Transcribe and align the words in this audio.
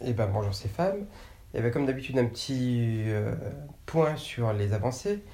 Et 0.00 0.12
ben 0.12 0.28
bonjour 0.32 0.54
c'est 0.54 0.68
Fab. 0.68 0.94
Il 1.54 1.64
y 1.64 1.70
comme 1.72 1.84
d'habitude 1.84 2.18
un 2.18 2.26
petit 2.26 3.02
euh, 3.06 3.34
point 3.84 4.14
sur 4.14 4.52
les 4.52 4.72
avancées. 4.72 5.24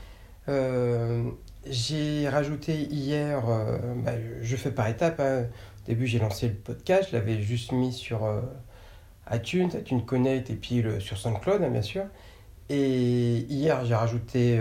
Euh, 0.48 1.22
j'ai 1.66 2.26
rajouté 2.30 2.74
hier, 2.74 3.46
euh, 3.46 3.76
bah, 3.96 4.12
je 4.40 4.56
fais 4.56 4.70
par 4.70 4.88
étapes. 4.88 5.20
Hein. 5.20 5.48
Au 5.82 5.86
début 5.86 6.06
j'ai 6.06 6.18
lancé 6.18 6.48
le 6.48 6.54
podcast, 6.54 7.10
je 7.10 7.16
l'avais 7.16 7.42
juste 7.42 7.72
mis 7.72 7.92
sur 7.92 8.26
iTunes, 9.30 9.68
iTunes 9.78 10.02
Connect 10.02 10.48
et 10.48 10.54
puis 10.54 10.80
le, 10.80 10.98
sur 10.98 11.18
SoundCloud 11.18 11.62
hein, 11.62 11.68
bien 11.68 11.82
sûr. 11.82 12.04
Et 12.70 13.44
hier 13.50 13.84
j'ai 13.84 13.94
rajouté 13.94 14.58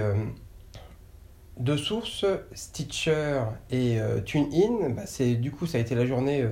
deux 1.58 1.78
sources, 1.78 2.26
Stitcher 2.54 3.42
et 3.72 4.00
TuneIn. 4.26 4.90
Bah, 4.90 5.04
c'est, 5.06 5.36
du 5.36 5.52
coup 5.52 5.66
ça 5.66 5.78
a 5.78 5.82
été 5.82 5.96
la 5.96 6.06
journée 6.06 6.46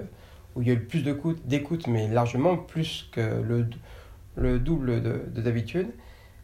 où 0.55 0.61
il 0.61 0.67
y 0.67 0.71
a 0.71 0.73
eu 0.73 0.79
plus 0.79 1.03
d'écoute, 1.03 1.87
mais 1.87 2.07
largement 2.07 2.57
plus 2.57 3.09
que 3.11 3.41
le, 3.41 3.67
le 4.35 4.59
double 4.59 5.01
de, 5.01 5.41
d'habitude. 5.41 5.87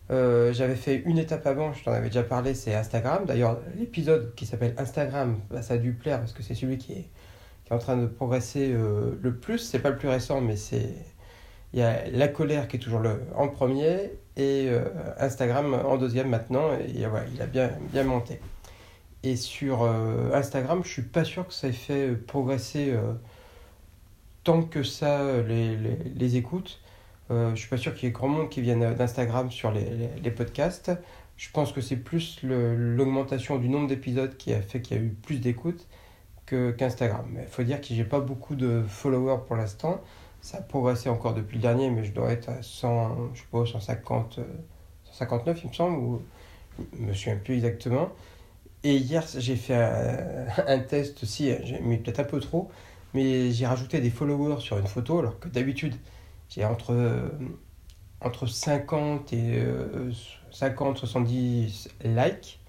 Euh, 0.10 0.54
j'avais 0.54 0.76
fait 0.76 1.04
une 1.06 1.18
étape 1.18 1.46
avant, 1.46 1.74
je 1.74 1.84
t'en 1.84 1.92
avais 1.92 2.08
déjà 2.08 2.24
parlé, 2.24 2.54
c'est 2.54 2.74
Instagram. 2.74 3.26
D'ailleurs, 3.26 3.60
l'épisode 3.78 4.34
qui 4.36 4.46
s'appelle 4.46 4.74
Instagram, 4.78 5.40
bah, 5.50 5.62
ça 5.62 5.74
a 5.74 5.78
dû 5.78 5.94
plaire 5.94 6.20
parce 6.20 6.32
que 6.32 6.44
c'est 6.44 6.56
celui 6.56 6.78
qui 6.78 6.94
est, 6.94 7.10
qui 7.66 7.72
est 7.72 7.76
en 7.76 7.80
train 7.80 7.98
de 7.98 8.08
progresser 8.08 8.72
euh, 8.74 9.18
le 9.22 9.36
plus. 9.36 9.60
C'est 9.60 9.80
pas 9.80 9.90
le 9.90 9.98
plus 9.98 10.08
récent, 10.08 10.42
mais 10.42 10.56
c'est. 10.56 10.94
Il 11.74 11.80
y 11.80 11.84
a 11.84 12.10
La 12.12 12.30
colère 12.30 12.70
qui 12.70 12.78
est 12.78 12.80
toujours 12.80 13.02
en 13.36 13.50
premier 13.50 14.14
et 14.38 14.70
euh, 14.70 14.86
Instagram 15.20 15.74
en 15.74 15.98
deuxième 15.98 16.30
maintenant. 16.30 16.70
Et 16.80 17.06
voilà, 17.06 17.26
il 17.34 17.42
a 17.42 17.46
bien, 17.46 17.72
bien 17.92 18.06
monté. 18.06 18.40
Et 19.24 19.36
sur 19.36 19.84
Instagram, 20.34 20.82
je 20.86 20.90
suis 20.90 21.02
pas 21.02 21.26
sûr 21.26 21.46
que 21.46 21.54
ça 21.54 21.68
ait 21.68 21.74
fait 21.74 22.12
progresser 22.16 22.94
tant 24.48 24.62
que 24.62 24.82
ça 24.82 25.42
les, 25.42 25.76
les, 25.76 25.98
les 26.16 26.36
écoutes. 26.38 26.80
Euh, 27.32 27.50
je 27.52 27.60
suis 27.60 27.68
pas 27.68 27.76
sûr 27.76 27.94
qu'il 27.94 28.06
y 28.06 28.08
ait 28.08 28.14
grand 28.14 28.30
monde 28.30 28.48
qui 28.48 28.62
vienne 28.62 28.94
d'Instagram 28.94 29.52
sur 29.52 29.72
les, 29.73 30.09
les, 30.23 30.31
podcasts. 30.31 30.90
Je 31.36 31.50
pense 31.52 31.73
que 31.73 31.81
c'est 31.81 31.98
plus 31.98 32.40
l'augmentation 32.44 33.58
du 33.58 33.68
nombre 33.68 33.90
d'épisodes 33.90 34.38
qui 34.38 34.53
a 34.53 34.62
fait 34.62 34.81
qu'il 34.81 34.95
y 34.95 35.00
a 35.02 35.03
eu 35.03 35.09
plus 35.09 35.42
d'écoutes 35.42 35.86
qu'Instagram. 36.45 37.25
mais 37.30 37.42
il 37.42 37.50
faut 37.50 37.64
dire 37.64 37.81
que 37.81 37.88
j'ai 37.90 38.06
pas 38.06 38.22
beaucoup 38.22 38.56
de 38.56 38.84
followers 38.88 39.42
pour 39.45 39.58
l'instant. 39.58 40.00
Ça 40.40 40.59
a 40.59 40.62
progressé 40.62 41.09
encore 41.09 41.34
depuis 41.34 41.58
le 41.58 41.64
dernier, 41.64 41.90
mais 41.90 42.06
je 42.06 42.14
dois 42.14 42.31
être 42.31 42.48
à 42.48 42.64
100, 42.64 43.34
je 43.34 43.42
sais 43.42 43.48
pas, 43.52 43.66
150, 43.66 44.40
159 45.12 45.59
il 45.62 45.70
me 45.70 45.73
semble, 45.73 45.98
ou 45.98 46.22
je 46.98 47.02
me 47.02 47.12
souviens 47.12 47.36
plus 47.36 47.56
exactement. 47.56 48.12
Et 48.86 48.95
hier, 48.95 49.25
j'ai 49.38 49.58
fait 49.58 49.75
un, 50.68 50.80
test 50.80 51.22
aussi, 51.23 51.52
j'ai 51.66 51.81
mis 51.81 51.98
peut-être 51.98 52.22
un 52.22 52.23
peu 52.23 52.40
trop, 52.40 52.72
mais 53.13 53.52
j'ai 53.52 53.66
rajouté 53.66 54.00
des 54.00 54.09
followers 54.09 54.59
sur 54.61 54.77
une 54.77 54.88
photo, 54.88 55.19
alors 55.19 55.39
que 55.39 55.47
d'habitude, 55.47 55.95
j'ai 56.50 56.66
entre, 56.66 56.94
euh, 56.94 57.30
entre 58.22 58.47
50 58.47 59.33
et 59.33 59.63
50, 60.52 60.97
70 60.97 61.89
likes. 62.03 62.59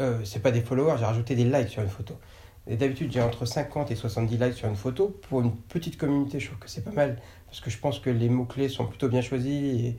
Euh, 0.00 0.18
c'est 0.24 0.40
pas 0.40 0.50
des 0.50 0.62
followers, 0.62 0.96
j'ai 0.98 1.04
rajouté 1.04 1.34
des 1.34 1.44
likes 1.44 1.68
sur 1.68 1.82
une 1.82 1.88
photo. 1.88 2.18
Et 2.66 2.76
d'habitude, 2.76 3.12
j'ai 3.12 3.22
entre 3.22 3.44
50 3.44 3.90
et 3.90 3.96
70 3.96 4.38
likes 4.38 4.54
sur 4.54 4.68
une 4.68 4.76
photo. 4.76 5.08
Pour 5.28 5.40
une 5.40 5.54
petite 5.56 5.96
communauté, 5.96 6.40
je 6.40 6.46
trouve 6.46 6.58
que 6.58 6.68
c'est 6.68 6.84
pas 6.84 6.92
mal. 6.92 7.18
Parce 7.46 7.60
que 7.60 7.70
je 7.70 7.78
pense 7.78 7.98
que 7.98 8.10
les 8.10 8.28
mots-clés 8.28 8.68
sont 8.68 8.86
plutôt 8.86 9.08
bien 9.08 9.22
choisis 9.22 9.50
et 9.50 9.96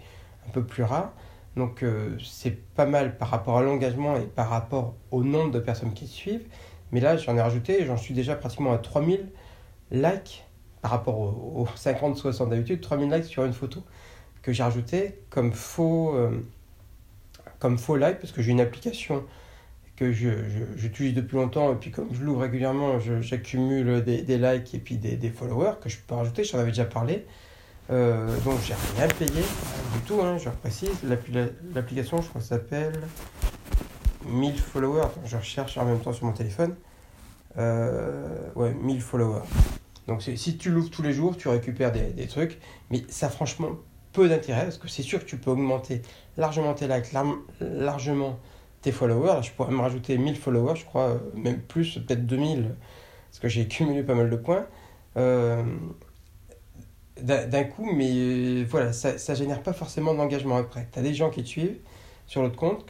un 0.47 0.52
peu 0.52 0.63
plus 0.63 0.83
rares. 0.83 1.13
Donc 1.55 1.83
euh, 1.83 2.17
c'est 2.23 2.63
pas 2.73 2.85
mal 2.85 3.17
par 3.17 3.29
rapport 3.29 3.57
à 3.57 3.61
l'engagement 3.61 4.15
et 4.15 4.25
par 4.25 4.49
rapport 4.49 4.95
au 5.11 5.23
nombre 5.23 5.52
de 5.52 5.59
personnes 5.59 5.93
qui 5.93 6.07
suivent. 6.07 6.45
Mais 6.92 7.00
là, 7.00 7.17
j'en 7.17 7.36
ai 7.38 7.42
rajouté, 7.42 7.86
j'en 7.86 7.97
suis 7.97 8.14
déjà 8.14 8.36
pratiquement 8.36 8.73
à 8.73 8.78
3000 8.78 9.30
likes 9.92 10.45
par 10.81 10.92
rapport 10.92 11.20
aux, 11.20 11.67
50-60 11.78 12.50
d'habitude, 12.50 12.81
3000 12.81 13.11
likes 13.11 13.25
sur 13.25 13.45
une 13.45 13.53
photo 13.53 13.83
que 14.42 14.52
j'ai 14.52 14.64
rajouté 14.64 15.20
comme 15.30 15.53
faux, 15.53 16.16
euh, 16.16 16.31
comme 17.59 17.78
faux 17.78 17.95
like 17.95 18.20
parce 18.20 18.33
que 18.33 18.42
j'ai 18.42 18.52
une 18.52 18.61
application 18.61 19.23
que 19.95 20.11
j'utilise 20.11 21.14
depuis 21.14 21.36
longtemps 21.36 21.71
et 21.73 21.76
puis 21.76 21.92
comme 21.92 22.08
je 22.11 22.23
l'ouvre 22.23 22.42
régulièrement, 22.42 22.99
j'accumule 22.99 24.04
des, 24.04 24.23
des, 24.23 24.38
likes 24.39 24.73
et 24.73 24.80
puis 24.80 24.98
des, 24.98 25.15
des, 25.15 25.30
followers 25.30 25.73
que 25.80 25.89
je 25.89 25.98
peux 25.99 26.15
rajouter, 26.15 26.44
j'en 26.44 26.58
avais 26.58 26.71
déjà 26.71 26.86
parlé. 26.86 27.23
Euh, 27.92 28.36
donc 28.39 28.58
j'ai 28.65 28.73
rien 28.98 29.08
payé 29.08 29.42
du 29.94 29.99
tout, 30.08 30.20
hein, 30.21 30.38
je 30.39 30.49
précise. 30.49 31.04
L'application, 31.76 32.21
je 32.21 32.30
crois 32.30 32.42
s'appelle 32.42 32.99
1000 34.26 34.58
followers. 34.58 35.10
je 35.26 35.38
recherche 35.38 35.77
en 35.77 35.86
même 35.86 35.99
temps 35.99 36.14
sur 36.14 36.26
mon 36.26 36.33
téléphone. 36.33 36.76
Euh, 37.58 38.50
ouais, 38.56 38.73
1000 38.73 39.02
followers. 39.02 39.44
Donc 40.08 40.22
si 40.22 40.58
tu 40.58 40.70
l'ouvres 40.70 40.89
tous 40.89 41.02
les 41.02 41.14
jours, 41.14 41.38
tu 41.38 41.48
récupères 41.48 41.92
des, 41.92 42.28
trucs. 42.28 42.60
Mais 42.89 43.04
ça 43.08 43.30
franchement 43.30 43.70
peu 44.14 44.28
d'intérêt 44.28 44.64
parce 44.64 44.78
que 44.78 44.88
c'est 44.88 45.04
sûr 45.04 45.20
que 45.20 45.26
tu 45.26 45.38
peux 45.38 45.52
augmenter 45.52 46.02
largement 46.38 46.73
tes 46.73 46.88
likes, 46.88 47.14
largement 47.62 48.39
tes 48.82 48.92
followers. 48.92 49.44
je 49.44 49.52
pourrais 49.52 49.72
me 49.72 49.80
rajouter 49.80 50.17
1000 50.17 50.36
followers, 50.36 50.76
je 50.76 50.86
crois, 50.86 51.10
euh, 51.10 51.17
même 51.36 51.60
plus, 51.62 52.00
peut-être 52.00 52.26
2000, 52.26 52.76
parce 53.30 53.39
que 53.39 53.48
j'ai 53.48 53.68
cumulé 53.68 54.04
pas 54.04 54.16
mal 54.16 54.30
de 54.30 54.36
points. 54.36 54.66
Euh, 55.18 55.64
d'un 57.22 57.64
coup, 57.66 57.88
mais 57.94 58.64
voilà, 58.64 58.94
ça, 58.94 59.18
ça 59.20 59.36
génère 59.36 59.62
pas 59.62 59.73
forcément 59.73 60.16
d'engagement 60.16 60.58
après. 60.58 60.88
Tu 60.92 60.98
as 60.98 61.04
des 61.04 61.14
gens 61.14 61.30
qui 61.30 61.44
te 61.44 61.48
suivent 61.48 61.78
sur 62.26 62.42
l'autre 62.42 62.56
compte, 62.56 62.86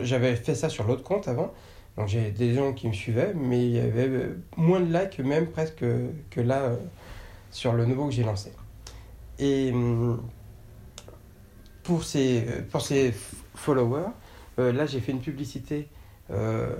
j'avais 0.00 0.34
fait 0.34 0.54
ça 0.54 0.68
sur 0.68 0.84
l'autre 0.84 1.02
compte 1.02 1.28
avant, 1.28 1.52
donc 1.96 2.08
j'ai 2.08 2.30
des 2.30 2.54
gens 2.54 2.72
qui 2.72 2.88
me 2.88 2.92
suivaient, 2.92 3.34
mais 3.34 3.66
il 3.66 3.72
y 3.72 3.80
avait 3.80 4.30
moins 4.56 4.80
de 4.80 4.92
likes 4.92 5.18
même 5.18 5.48
presque 5.48 5.84
que 6.30 6.40
là 6.40 6.62
euh, 6.62 6.76
sur 7.50 7.74
le 7.74 7.84
nouveau 7.84 8.06
que 8.06 8.12
j'ai 8.12 8.24
lancé. 8.24 8.52
Et 9.38 9.70
hum, 9.72 10.22
pour 11.82 12.04
ces, 12.04 12.46
pour 12.70 12.80
ces 12.80 13.12
followers, 13.54 14.10
euh, 14.58 14.72
là 14.72 14.86
j'ai 14.86 15.00
fait 15.00 15.12
une 15.12 15.20
publicité, 15.20 15.88
euh, 16.30 16.74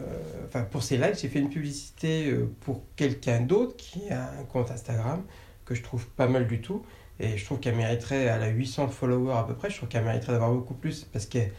enfin 0.46 0.62
pour 0.62 0.82
ces 0.82 0.96
likes, 0.96 1.18
j'ai 1.20 1.28
fait 1.28 1.40
une 1.40 1.50
publicité 1.50 2.34
pour 2.60 2.82
quelqu'un 2.96 3.40
d'autre 3.40 3.76
qui 3.76 4.08
a 4.10 4.30
un 4.40 4.44
compte 4.44 4.70
Instagram 4.70 5.22
que 5.66 5.74
je 5.74 5.82
trouve 5.82 6.06
pas 6.08 6.26
mal 6.26 6.46
du 6.46 6.60
tout. 6.60 6.82
Et 7.20 7.36
je 7.36 7.44
trouve 7.44 7.60
qu'elle 7.60 7.76
mériterait, 7.76 8.28
à 8.28 8.38
la 8.38 8.48
800 8.48 8.88
followers 8.88 9.36
à 9.36 9.44
peu 9.44 9.54
près, 9.54 9.70
je 9.70 9.76
trouve 9.76 9.88
qu'elle 9.88 10.04
mériterait 10.04 10.32
d'avoir 10.32 10.50
beaucoup 10.50 10.74
plus 10.74 11.04
parce 11.04 11.26
qu'elle 11.26 11.52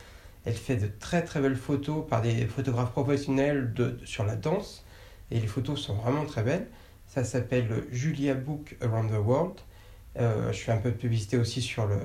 elle 0.45 0.53
fait 0.53 0.75
de 0.75 0.87
très 0.99 1.23
très 1.23 1.39
belles 1.39 1.55
photos 1.55 2.05
par 2.07 2.21
des 2.21 2.45
photographes 2.45 2.91
professionnels 2.91 3.73
de, 3.73 3.97
sur 4.05 4.25
la 4.25 4.35
danse. 4.35 4.85
Et 5.31 5.39
les 5.39 5.47
photos 5.47 5.79
sont 5.79 5.95
vraiment 5.95 6.25
très 6.25 6.43
belles. 6.43 6.67
Ça 7.07 7.23
s'appelle 7.23 7.85
Julia 7.91 8.33
Book 8.33 8.75
Around 8.81 9.11
the 9.11 9.25
World. 9.25 9.53
Euh, 10.19 10.51
je 10.51 10.59
fais 10.59 10.71
un 10.71 10.77
peu 10.77 10.91
de 10.91 10.97
publicité 10.97 11.37
aussi 11.37 11.61
sur 11.61 11.87
le, 11.87 11.97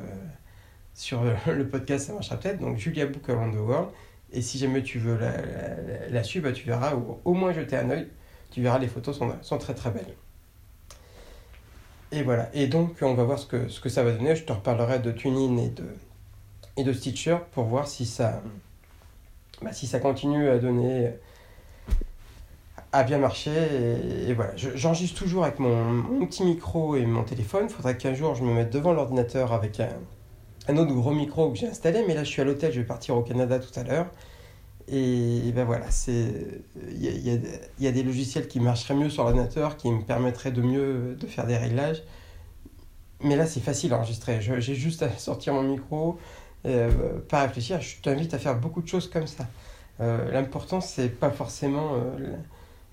sur 0.94 1.22
le 1.46 1.68
podcast, 1.68 2.06
ça 2.06 2.12
marchera 2.12 2.36
peut-être. 2.36 2.60
Donc 2.60 2.76
Julia 2.78 3.06
Book 3.06 3.28
Around 3.28 3.54
the 3.54 3.58
World. 3.58 3.88
Et 4.32 4.42
si 4.42 4.58
jamais 4.58 4.82
tu 4.82 4.98
veux 4.98 5.16
la, 5.16 5.32
la, 6.10 6.22
suivre, 6.22 6.48
bah, 6.48 6.52
tu 6.52 6.66
verras, 6.66 6.94
ou 6.94 7.18
au 7.24 7.34
moins 7.34 7.52
jeter 7.52 7.76
un 7.76 7.88
oeil, 7.90 8.08
tu 8.50 8.62
verras 8.62 8.78
les 8.78 8.88
photos 8.88 9.16
sont, 9.16 9.34
sont 9.42 9.58
très 9.58 9.74
très 9.74 9.90
belles. 9.90 10.14
Et 12.12 12.22
voilà. 12.22 12.50
Et 12.54 12.66
donc 12.66 12.96
on 13.02 13.14
va 13.14 13.24
voir 13.24 13.38
ce 13.38 13.46
que, 13.46 13.68
ce 13.68 13.80
que 13.80 13.88
ça 13.88 14.02
va 14.02 14.12
donner. 14.12 14.36
Je 14.36 14.44
te 14.44 14.52
reparlerai 14.52 14.98
de 15.00 15.10
TuneIn 15.10 15.56
et 15.58 15.70
de, 15.70 15.84
et 16.78 16.84
de 16.84 16.92
Stitcher 16.92 17.36
pour 17.52 17.64
voir 17.64 17.88
si 17.88 18.06
ça, 18.06 18.40
bah, 19.60 19.72
si 19.72 19.86
ça 19.86 19.98
continue 19.98 20.48
à 20.48 20.58
donner, 20.58 21.10
à 22.92 23.02
bien 23.02 23.18
marcher. 23.18 23.52
J'enregistre 24.74 25.18
toujours 25.18 25.44
avec 25.44 25.58
mon, 25.58 26.24
petit 26.26 26.44
micro 26.44 26.96
et 26.96 27.04
mon 27.04 27.24
téléphone. 27.24 27.64
Il 27.68 27.74
faudrait 27.74 27.96
qu'un 27.96 28.14
jour 28.14 28.36
je 28.36 28.44
me 28.44 28.54
mette 28.54 28.72
devant 28.72 28.92
l'ordinateur 28.92 29.52
avec 29.52 29.80
un, 29.80 30.76
autre 30.76 30.94
gros 30.94 31.12
micro 31.12 31.50
que 31.50 31.58
j'ai 31.58 31.66
installé. 31.66 32.04
Mais 32.06 32.14
là, 32.14 32.22
je 32.22 32.30
suis 32.30 32.40
à 32.40 32.44
l'hôtel, 32.44 32.72
je 32.72 32.80
vais 32.80 32.86
partir 32.86 33.16
au 33.16 33.22
Canada 33.22 33.58
tout 33.58 33.78
à 33.78 33.82
l'heure. 33.82 34.06
Et, 34.90 35.52
ben 35.54 35.64
voilà, 35.64 35.84
il 36.06 37.02
y 37.02 37.08
a, 37.08 37.34
y, 37.34 37.40
y 37.80 37.86
a, 37.86 37.92
des 37.92 38.02
logiciels 38.02 38.48
qui 38.48 38.58
marcheraient 38.58 38.94
mieux 38.94 39.10
sur 39.10 39.24
l'ordinateur, 39.24 39.76
qui 39.76 39.90
me 39.90 40.00
permettraient 40.00 40.52
de 40.52 40.62
mieux 40.62 41.14
de 41.18 41.26
faire 41.26 41.46
des 41.46 41.58
réglages. 41.58 42.04
Mais 43.20 43.36
là, 43.36 43.46
c'est 43.46 43.60
facile 43.60 43.92
à 43.92 43.98
enregistrer. 43.98 44.40
J'ai 44.40 44.74
juste 44.74 45.02
à 45.02 45.10
sortir 45.10 45.52
mon 45.52 45.62
micro, 45.62 46.18
euh, 46.66 47.20
pas 47.28 47.42
réfléchir. 47.42 47.80
Je 47.80 48.00
t'invite 48.00 48.34
à 48.34 48.38
faire 48.38 48.58
beaucoup 48.58 48.82
de 48.82 48.88
choses 48.88 49.08
comme 49.08 49.26
ça. 49.26 49.46
Euh, 50.00 50.30
L'important, 50.30 50.80
c'est 50.80 51.08
pas 51.08 51.30
forcément. 51.30 51.94
Euh, 51.94 52.36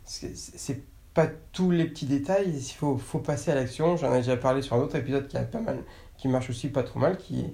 c'est 0.03 0.83
pas 1.13 1.27
tous 1.51 1.71
les 1.71 1.85
petits 1.85 2.05
détails. 2.05 2.49
Il 2.49 2.73
faut, 2.73 2.97
faut 2.97 3.19
passer 3.19 3.51
à 3.51 3.55
l'action. 3.55 3.97
J'en 3.97 4.13
ai 4.13 4.17
déjà 4.17 4.37
parlé 4.37 4.61
sur 4.61 4.75
un 4.75 4.79
autre 4.79 4.95
épisode 4.95 5.27
qui 5.27 5.37
a 5.37 5.43
pas 5.43 5.61
mal, 5.61 5.79
qui 6.17 6.27
marche 6.27 6.49
aussi 6.49 6.69
pas 6.69 6.83
trop 6.83 6.99
mal, 6.99 7.17
qui 7.17 7.45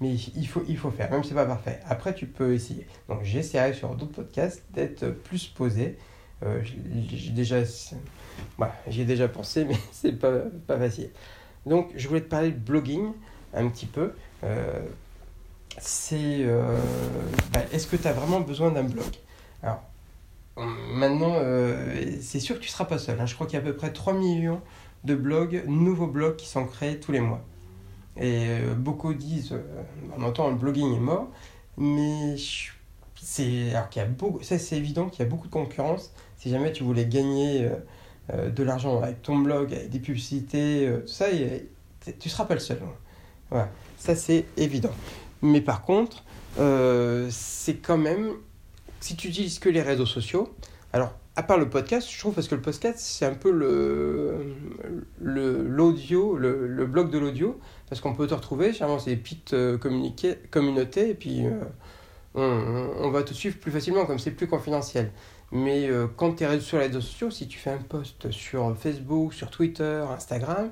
mais 0.00 0.14
il 0.14 0.46
faut, 0.46 0.62
il 0.68 0.76
faut 0.76 0.90
faire, 0.90 1.10
même 1.10 1.22
si 1.22 1.30
c'est 1.30 1.34
pas 1.34 1.46
parfait. 1.46 1.80
Après, 1.86 2.14
tu 2.14 2.26
peux 2.26 2.52
essayer. 2.52 2.86
Donc, 3.08 3.22
j'essaierai 3.22 3.72
sur 3.72 3.94
d'autres 3.94 4.12
podcasts 4.12 4.62
d'être 4.72 5.08
plus 5.08 5.46
posé. 5.46 5.96
Euh, 6.42 6.60
j'ai 6.62 7.30
déjà, 7.30 7.62
bah, 8.58 8.74
j'y 8.88 9.02
ai 9.02 9.04
déjà 9.06 9.26
pensé, 9.26 9.64
mais 9.64 9.76
c'est 9.92 10.12
pas, 10.12 10.40
pas 10.66 10.78
facile. 10.78 11.10
Donc, 11.64 11.92
je 11.96 12.08
voulais 12.08 12.20
te 12.20 12.28
parler 12.28 12.50
de 12.50 12.58
blogging 12.58 13.12
un 13.54 13.68
petit 13.68 13.86
peu. 13.86 14.12
Euh, 14.44 14.82
c'est 15.78 16.44
euh, 16.44 16.78
bah, 17.52 17.60
est-ce 17.72 17.86
que 17.86 17.96
tu 17.96 18.06
as 18.06 18.12
vraiment 18.12 18.40
besoin 18.40 18.70
d'un 18.70 18.84
blog? 18.84 19.06
Alors, 19.62 19.82
maintenant, 20.56 21.34
euh, 21.36 22.16
c'est 22.20 22.40
sûr 22.40 22.56
que 22.56 22.60
tu 22.60 22.68
ne 22.68 22.72
seras 22.72 22.86
pas 22.86 22.98
seul. 22.98 23.20
Hein. 23.20 23.26
Je 23.26 23.34
crois 23.34 23.46
qu'il 23.46 23.54
y 23.54 23.62
a 23.62 23.62
à 23.62 23.66
peu 23.66 23.76
près 23.76 23.92
3 23.92 24.14
millions 24.14 24.60
de 25.04 25.14
blogs, 25.14 25.64
nouveaux 25.66 26.06
blogs 26.06 26.36
qui 26.36 26.48
sont 26.48 26.66
créés 26.66 26.98
tous 26.98 27.12
les 27.12 27.20
mois. 27.20 27.42
Et 28.18 28.46
beaucoup 28.76 29.12
disent, 29.12 29.54
on 30.16 30.22
entend 30.22 30.48
le 30.48 30.56
blogging 30.56 30.94
est 30.94 31.00
mort, 31.00 31.28
mais 31.76 32.36
c'est 33.20 33.74
alors 33.74 33.88
ça 34.42 34.58
c'est 34.58 34.78
évident 34.78 35.10
qu'il 35.10 35.22
y 35.22 35.26
a 35.26 35.28
beaucoup 35.28 35.48
de 35.48 35.52
concurrence. 35.52 36.12
Si 36.38 36.48
jamais 36.48 36.72
tu 36.72 36.82
voulais 36.82 37.04
gagner 37.04 37.68
de 38.32 38.62
l'argent 38.62 39.02
avec 39.02 39.20
ton 39.20 39.36
blog, 39.36 39.74
avec 39.74 39.90
des 39.90 39.98
publicités, 39.98 40.90
tout 41.02 41.12
ça, 41.12 41.26
tu 42.18 42.30
seras 42.30 42.46
pas 42.46 42.54
le 42.54 42.60
seul. 42.60 42.80
Voilà, 43.50 43.68
ça 43.98 44.16
c'est 44.16 44.46
évident. 44.56 44.92
Mais 45.42 45.60
par 45.60 45.82
contre, 45.82 46.24
c'est 47.30 47.76
quand 47.76 47.98
même, 47.98 48.32
si 49.00 49.16
tu 49.16 49.28
utilises 49.28 49.58
que 49.58 49.68
les 49.68 49.82
réseaux 49.82 50.06
sociaux, 50.06 50.54
alors 50.92 51.12
à 51.36 51.42
part 51.42 51.58
le 51.58 51.68
podcast, 51.68 52.08
je 52.10 52.18
trouve 52.18 52.34
parce 52.34 52.48
que 52.48 52.54
le 52.54 52.62
podcast, 52.62 52.98
c'est 52.98 53.26
un 53.26 53.34
peu 53.34 53.50
le 53.50 54.54
l'audio, 55.20 56.36
le, 56.36 56.66
le, 56.66 56.86
blog 56.86 57.10
de 57.10 57.18
l'audio, 57.18 57.60
parce 57.88 58.00
qu'on 58.00 58.14
peut 58.14 58.26
te 58.26 58.34
retrouver, 58.34 58.72
généralement 58.72 58.98
c'est 58.98 59.10
des 59.10 59.16
petites 59.16 59.52
euh, 59.52 59.76
communautés, 60.50 61.10
et 61.10 61.14
puis 61.14 61.44
euh, 61.44 61.60
on, 62.34 62.90
on, 63.04 63.10
va 63.10 63.22
te 63.22 63.34
suivre 63.34 63.58
plus 63.58 63.70
facilement, 63.70 64.06
comme 64.06 64.18
c'est 64.18 64.30
plus 64.30 64.48
confidentiel. 64.48 65.12
Mais 65.52 65.88
euh, 65.88 66.06
quand 66.16 66.36
tu 66.36 66.44
es 66.44 66.60
sur 66.60 66.78
les 66.78 66.86
réseaux 66.86 67.02
sociaux, 67.02 67.30
si 67.30 67.46
tu 67.46 67.58
fais 67.58 67.70
un 67.70 67.78
post 67.78 68.30
sur 68.30 68.74
Facebook, 68.76 69.34
sur 69.34 69.50
Twitter, 69.50 70.04
Instagram, 70.10 70.70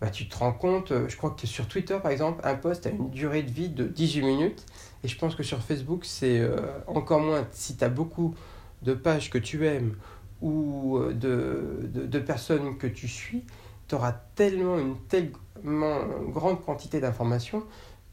bah, 0.00 0.10
tu 0.10 0.28
te 0.28 0.36
rends 0.36 0.52
compte, 0.52 0.92
je 1.08 1.16
crois 1.16 1.30
que 1.30 1.46
sur 1.46 1.66
Twitter 1.66 1.98
par 2.02 2.12
exemple, 2.12 2.40
un 2.44 2.54
post 2.54 2.86
a 2.86 2.90
une 2.90 3.10
durée 3.10 3.42
de 3.42 3.50
vie 3.50 3.68
de 3.68 3.84
18 3.84 4.22
minutes, 4.22 4.66
et 5.04 5.08
je 5.08 5.18
pense 5.18 5.34
que 5.34 5.42
sur 5.42 5.60
Facebook, 5.62 6.04
c'est 6.04 6.40
encore 6.86 7.20
moins, 7.20 7.46
si 7.52 7.76
tu 7.76 7.84
as 7.84 7.88
beaucoup 7.88 8.34
de 8.82 8.94
pages 8.94 9.30
que 9.30 9.38
tu 9.38 9.66
aimes 9.66 9.94
ou 10.40 10.98
euh, 10.98 11.12
de, 11.12 11.88
de, 12.06 12.18
personnes 12.18 12.78
que 12.78 12.86
tu 12.86 13.08
suis, 13.08 13.44
tu 13.88 13.94
auras 13.94 14.12
tellement 14.12 14.78
une 14.78 14.96
tellement 15.08 16.00
grande 16.28 16.64
quantité 16.64 17.00
d'informations 17.00 17.64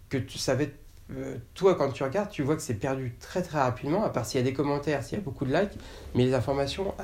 que 0.10 0.18
tu 0.18 0.38
savais 0.38 0.74
euh, 1.12 1.38
toi 1.54 1.76
quand 1.76 1.92
tu 1.92 2.04
regardes 2.04 2.32
tu 2.32 2.42
vois 2.42 2.56
que 2.56 2.64
c'est 2.64 2.74
perdu 2.74 3.16
très 3.20 3.44
très 3.44 3.60
rapidement 3.60 4.04
à 4.04 4.10
part 4.10 4.26
s'il 4.26 4.40
y 4.40 4.44
a 4.44 4.44
des 4.44 4.54
commentaires 4.54 5.04
s'il 5.04 5.20
y 5.20 5.22
a 5.22 5.24
beaucoup 5.24 5.46
de 5.46 5.54
likes. 5.54 5.78
Mais 6.16 6.26
les 6.26 6.34
informations 6.34 6.96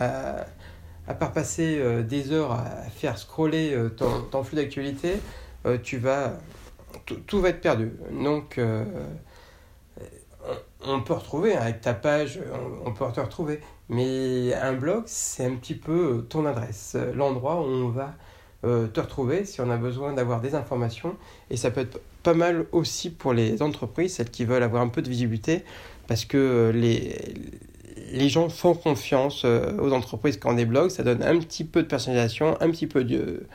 à 1.08 1.14
part 1.14 1.32
passer 1.32 1.78
euh, 1.80 2.04
des 2.04 2.32
heures 2.32 2.52
à 2.52 2.66
faire 2.96 3.18
scroller 3.18 3.78
ton, 3.98 4.22
ton, 4.22 4.44
flux 4.44 4.56
d'actualité 4.56 5.20
tu 5.84 5.98
vas 5.98 6.34
tout 7.28 7.40
va 7.40 7.50
être 7.50 7.62
perdu 7.62 7.92
donc 8.12 8.60
on 10.86 11.02
peut 11.02 11.14
retrouver 11.14 11.56
hein, 11.56 11.62
avec 11.62 11.82
ta 11.82 11.94
page, 11.94 12.40
on, 12.86 12.92
peut 12.92 13.06
te 13.14 13.20
retrouver. 13.20 13.60
Mais 13.90 14.54
un 14.54 14.74
blog, 14.74 15.04
c'est 15.06 15.46
un 15.46 15.56
petit 15.56 15.76
peu 15.76 16.18
euh, 16.18 16.22
ton 16.22 16.46
adresse, 16.46 16.94
euh, 16.96 17.12
l'endroit 17.14 17.62
où 17.62 17.66
on 17.66 17.90
va 17.90 18.14
euh, 18.64 18.88
te 18.88 19.00
retrouver 19.00 19.46
si 19.46 19.62
on 19.62 19.70
a 19.70 19.78
besoin 19.78 20.14
d'avoir 20.14 20.42
des 20.42 20.56
informations. 20.56 21.16
Et 21.50 21.58
ça 21.58 21.72
peut 21.72 21.82
être 21.82 22.00
pas 22.24 22.34
mal 22.34 22.66
aussi 22.72 23.10
pour 23.10 23.34
les 23.34 23.62
entreprises, 23.62 24.16
celles 24.16 24.32
qui 24.32 24.46
veulent 24.46 24.64
avoir 24.64 24.82
un 24.82 24.88
peu 24.88 25.02
de 25.02 25.10
visibilité, 25.10 25.64
parce 26.08 26.26
que 26.26 26.72
les, 26.74 27.34
les 28.12 28.30
gens 28.30 28.50
font 28.50 28.74
confiance 28.74 29.46
aux 29.46 29.94
entreprises 29.94 30.38
quand 30.38 30.54
des 30.54 30.66
blogs, 30.66 30.90
ça 30.90 31.04
donne 31.04 31.24
un 31.24 31.40
petit 31.40 31.64
peu 31.64 31.84
de 31.84 31.88
personnalisation, 31.88 32.58
un 32.62 32.70
petit 32.70 32.88
peu 32.88 33.04
de, 33.04 33.46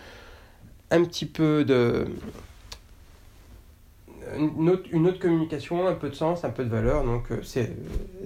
une 4.35 4.69
autre, 4.71 5.19
communication, 5.19 5.87
un 5.87 5.95
peu 5.95 6.09
de 6.09 6.15
sens, 6.15 6.45
un 6.45 6.51
peu 6.51 6.65
de 6.65 6.71
valeur. 6.71 7.05
Donc 7.05 7.31
euh, 7.31 7.41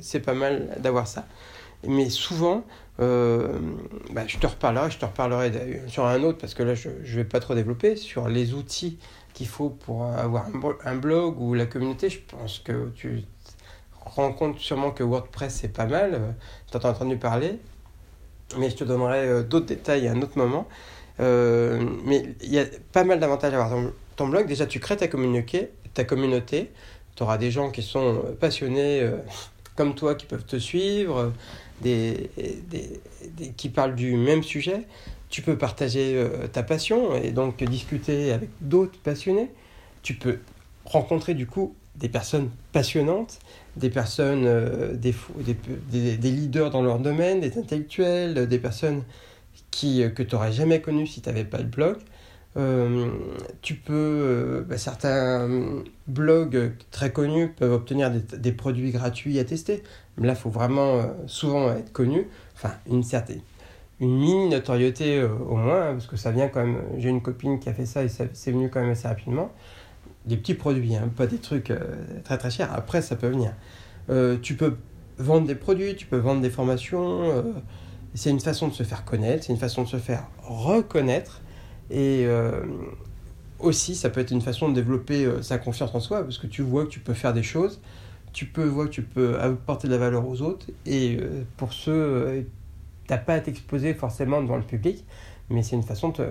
c'est 0.00 0.20
pas 0.20 0.34
mal 0.34 0.76
d'avoir 0.80 1.06
ça. 1.06 1.26
Mais 1.86 2.10
souvent, 2.10 2.64
euh, 3.00 3.58
bah, 4.12 4.26
je 4.26 4.38
te 4.38 4.46
reparlerai, 4.46 4.90
je 4.90 4.98
te 4.98 5.04
reparlerai 5.04 5.82
sur 5.88 6.04
un 6.04 6.22
autre 6.22 6.38
parce 6.38 6.54
que 6.54 6.62
là 6.62 6.74
je 6.74 6.88
ne 6.88 7.16
vais 7.16 7.24
pas 7.24 7.40
trop 7.40 7.54
développer 7.54 7.96
sur 7.96 8.28
les 8.28 8.52
outils 8.52 8.98
qu'il 9.32 9.48
faut 9.48 9.70
pour 9.70 10.04
avoir 10.04 10.46
un, 10.84 10.96
blog 10.96 11.40
ou 11.40 11.54
la 11.54 11.66
communauté. 11.66 12.10
Je 12.10 12.20
pense 12.20 12.58
que 12.58 12.90
tu 12.94 13.22
rends 14.14 14.32
compte 14.32 14.58
sûrement 14.58 14.90
que 14.90 15.02
WordPress 15.02 15.58
c'est 15.62 15.72
pas 15.72 15.86
mal. 15.86 16.14
Euh, 16.14 16.30
tu 16.70 16.76
as 16.76 16.90
entendu 16.90 17.16
parler, 17.16 17.58
mais 18.58 18.70
je 18.70 18.76
te 18.76 18.84
donnerai 18.84 19.44
d'autres 19.44 19.66
détails 19.66 20.08
à 20.08 20.12
un 20.12 20.22
autre 20.22 20.38
moment. 20.38 20.68
mais 21.18 22.34
il 22.42 22.52
y 22.52 22.58
a 22.58 22.64
pas 22.92 23.04
mal 23.04 23.20
d'avantages 23.20 23.54
à 23.54 23.62
avoir 23.62 23.70
ton, 23.70 23.92
ton 24.20 24.28
blog. 24.28 24.46
Déjà, 24.46 24.66
tu 24.66 24.80
crées 24.80 24.98
ta 24.98 25.08
communauté, 25.08 25.70
ta 25.94 26.04
communauté. 26.04 26.70
Tu 27.16 27.22
auras 27.22 27.38
des 27.38 27.50
gens 27.50 27.70
qui 27.70 27.82
sont 27.82 28.16
euh, 28.16 28.32
passionnés 28.38 29.00
euh, 29.00 29.16
comme 29.76 29.94
toi, 29.94 30.14
qui 30.14 30.26
peuvent 30.26 30.44
te 30.44 30.56
suivre, 30.56 31.32
qui 33.56 33.68
parlent 33.70 33.94
du 33.94 34.16
même 34.16 34.42
sujet. 34.42 34.82
Tu 35.30 35.40
peux 35.40 35.56
partager 35.56 36.14
euh, 36.16 36.48
ta 36.48 36.62
passion 36.62 37.16
et 37.16 37.30
donc 37.30 37.62
discuter 37.64 38.32
avec 38.32 38.50
d'autres 38.60 38.98
passionnés. 38.98 39.50
Tu 40.02 40.14
peux 40.14 40.40
rencontrer 40.84 41.34
du 41.34 41.46
coup 41.46 41.74
des 41.96 42.08
personnes 42.08 42.50
passionnantes, 42.72 43.38
des 43.80 43.90
personnes, 43.90 44.44
des, 44.94 45.14
des, 45.90 46.16
des, 46.16 46.30
leaders 46.30 46.70
dans 46.70 46.82
leur 46.82 46.98
domaine, 46.98 47.40
des 47.40 47.58
intellectuels, 47.58 48.46
des 48.46 48.58
personnes 48.58 49.02
qui, 49.70 50.04
que 50.14 50.22
tu 50.22 50.34
n'aurais 50.34 50.52
jamais 50.52 50.80
connues 50.80 51.06
si 51.06 51.20
tu 51.20 51.28
n'avais 51.28 51.44
pas 51.44 51.58
le 51.58 51.64
blog. 51.64 51.96
Euh, 52.56 53.10
tu 53.62 53.74
peux, 53.76 53.92
euh, 53.94 54.64
bah, 54.66 54.76
certains 54.76 55.48
blogs 56.08 56.72
très 56.90 57.12
connus 57.12 57.48
peuvent 57.48 57.72
obtenir 57.72 58.10
des, 58.10 58.52
produits 58.52 58.90
gratuits 58.90 59.38
à 59.38 59.44
tester. 59.44 59.82
Là, 60.18 60.32
il 60.32 60.36
faut 60.36 60.50
vraiment 60.50 60.96
euh, 60.96 61.06
souvent 61.26 61.72
être 61.72 61.92
connu, 61.92 62.26
enfin 62.56 62.72
une 62.90 63.04
certaine, 63.04 63.40
une 64.00 64.18
mini 64.18 64.48
notoriété 64.48 65.22
au 65.22 65.56
moins, 65.56 65.90
hein, 65.90 65.92
parce 65.92 66.06
que 66.06 66.16
ça 66.16 66.32
vient 66.32 66.48
quand 66.48 66.66
même. 66.66 66.82
J'ai 66.98 67.08
une 67.08 67.22
copine 67.22 67.60
qui 67.60 67.68
a 67.68 67.74
fait 67.74 67.86
ça 67.86 68.02
et 68.02 68.08
c'est 68.08 68.50
venu 68.50 68.68
quand 68.68 68.80
même 68.80 68.90
assez 68.90 69.06
rapidement. 69.06 69.52
Des 70.26 70.36
petits 70.36 70.54
produits, 70.54 70.96
hein, 70.96 71.10
pas 71.16 71.26
des 71.26 71.38
trucs 71.38 71.72
très 72.24 72.36
très 72.36 72.50
chers. 72.50 72.72
Après, 72.74 73.00
ça 73.02 73.16
peut 73.16 73.28
venir. 73.28 73.52
tu 74.42 74.54
peux 74.54 74.76
vendre 75.18 75.46
des 75.46 75.54
produits, 75.54 75.96
tu 75.96 76.06
peux 76.06 76.18
vendre 76.18 76.40
des 76.40 76.50
formations. 76.50 77.44
c'est 78.14 78.30
une 78.30 78.40
façon 78.40 78.68
de 78.68 78.74
se 78.74 78.82
faire 78.82 79.04
connaître, 79.04 79.44
c'est 79.44 79.52
une 79.52 79.58
façon 79.58 79.82
de 79.82 79.88
se 79.88 79.96
faire 79.96 80.26
reconnaître. 80.42 81.40
Et 81.90 82.24
euh, 82.26 82.62
aussi, 83.58 83.94
ça 83.94 84.10
peut 84.10 84.20
être 84.20 84.30
une 84.30 84.40
façon 84.40 84.68
de 84.68 84.74
développer 84.74 85.24
euh, 85.24 85.42
sa 85.42 85.58
confiance 85.58 85.94
en 85.94 86.00
soi, 86.00 86.22
parce 86.22 86.38
que 86.38 86.46
tu 86.46 86.62
vois 86.62 86.84
que 86.84 86.90
tu 86.90 87.00
peux 87.00 87.14
faire 87.14 87.34
des 87.34 87.42
choses, 87.42 87.80
tu 88.32 88.46
peux 88.46 88.64
voir 88.64 88.86
que 88.86 88.92
tu 88.92 89.02
peux 89.02 89.38
apporter 89.40 89.88
de 89.88 89.92
la 89.92 89.98
valeur 89.98 90.26
aux 90.26 90.40
autres, 90.40 90.66
et 90.86 91.16
euh, 91.20 91.42
pour 91.56 91.72
ce, 91.72 92.40
tu 92.40 92.46
n'as 93.10 93.18
pas 93.18 93.34
à 93.34 93.40
t'exposer 93.40 93.92
forcément 93.92 94.40
devant 94.40 94.56
le 94.56 94.62
public, 94.62 95.04
mais 95.50 95.62
c'est 95.64 95.74
une 95.74 95.82
façon 95.82 96.10
de, 96.10 96.28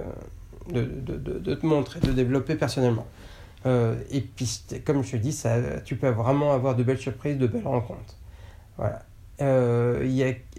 de, 0.72 1.56
te 1.56 1.66
montrer, 1.66 2.00
de 2.00 2.12
développer 2.14 2.56
personnellement. 2.56 3.06
Et 3.66 4.22
puis, 4.22 4.64
comme 4.86 5.04
je 5.04 5.12
te 5.12 5.18
dis, 5.18 5.44
tu 5.86 5.96
peux 5.96 6.10
vraiment 6.10 6.54
avoir 6.54 6.76
de 6.76 6.84
belles 6.84 6.98
surprises, 6.98 7.38
de 7.38 7.48
belles 7.48 7.68
rencontres. 7.68 8.16
Voilà. 8.78 9.04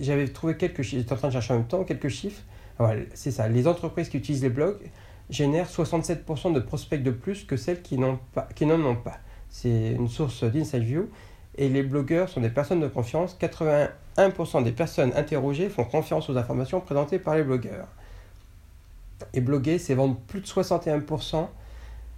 J'avais 0.00 0.28
trouvé 0.28 0.56
quelques 0.56 0.82
chiffres, 0.82 1.02
j'étais 1.02 1.12
en 1.12 1.16
train 1.16 1.28
de 1.28 1.32
chercher 1.32 1.54
en 1.54 1.58
même 1.58 1.66
temps 1.66 1.84
quelques 1.84 2.08
chiffres 2.08 2.42
c'est 3.14 3.30
ça. 3.30 3.48
Les 3.48 3.66
entreprises 3.66 4.08
qui 4.08 4.16
utilisent 4.16 4.42
les 4.42 4.48
blogs 4.48 4.78
génèrent 5.28 5.68
67% 5.68 6.52
de 6.52 6.60
prospects 6.60 7.02
de 7.02 7.10
plus 7.10 7.44
que 7.44 7.56
celles 7.56 7.82
qui 7.82 7.98
n'en 7.98 8.18
ont 8.84 8.96
pas. 8.96 9.18
C'est 9.48 9.92
une 9.92 10.08
source 10.08 10.44
d'Inside 10.44 10.82
View. 10.82 11.10
Et 11.56 11.68
les 11.68 11.82
blogueurs 11.82 12.28
sont 12.28 12.40
des 12.40 12.48
personnes 12.48 12.80
de 12.80 12.88
confiance. 12.88 13.36
81% 13.38 14.62
des 14.62 14.72
personnes 14.72 15.12
interrogées 15.14 15.68
font 15.68 15.84
confiance 15.84 16.30
aux 16.30 16.38
informations 16.38 16.80
présentées 16.80 17.18
par 17.18 17.34
les 17.34 17.42
blogueurs. 17.42 17.88
Et 19.34 19.40
bloguer, 19.40 19.78
c'est 19.78 19.94
vendre 19.94 20.16
plus 20.28 20.40
de 20.40 20.46
61%. 20.46 21.48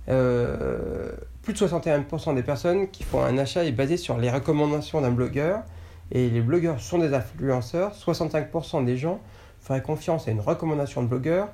Euh, 0.09 1.13
plus 1.43 1.53
de 1.53 1.59
61% 1.59 2.35
des 2.35 2.43
personnes 2.43 2.89
qui 2.89 3.03
font 3.03 3.23
un 3.23 3.39
achat 3.39 3.65
est 3.65 3.73
basé 3.73 3.97
sur 3.97 4.19
les 4.19 4.31
recommandations 4.31 5.01
d'un 5.01 5.11
blogueur. 5.11 5.63
Et 6.11 6.29
les 6.29 6.41
blogueurs 6.41 6.81
sont 6.81 6.99
des 6.99 7.15
influenceurs. 7.15 7.95
65% 7.95 8.85
des 8.85 8.97
gens 8.97 9.21
ferait 9.61 9.83
confiance 9.83 10.29
à 10.29 10.31
une 10.31 10.41
recommandation 10.41 11.03
de 11.03 11.09
blogueur 11.09 11.49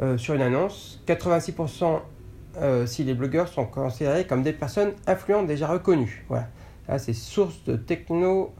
euh, 0.00 0.18
sur 0.18 0.34
une 0.34 0.42
annonce. 0.42 1.02
86% 1.06 2.00
euh, 2.58 2.86
si 2.86 3.04
les 3.04 3.14
blogueurs 3.14 3.48
sont 3.48 3.66
considérés 3.66 4.26
comme 4.26 4.42
des 4.42 4.52
personnes 4.52 4.92
influentes 5.06 5.46
déjà 5.46 5.68
reconnues. 5.68 6.24
Voilà. 6.28 6.48
Là, 6.88 6.98
c'est 6.98 7.12
source 7.12 7.62
de 7.64 7.76
Techno 7.76 8.54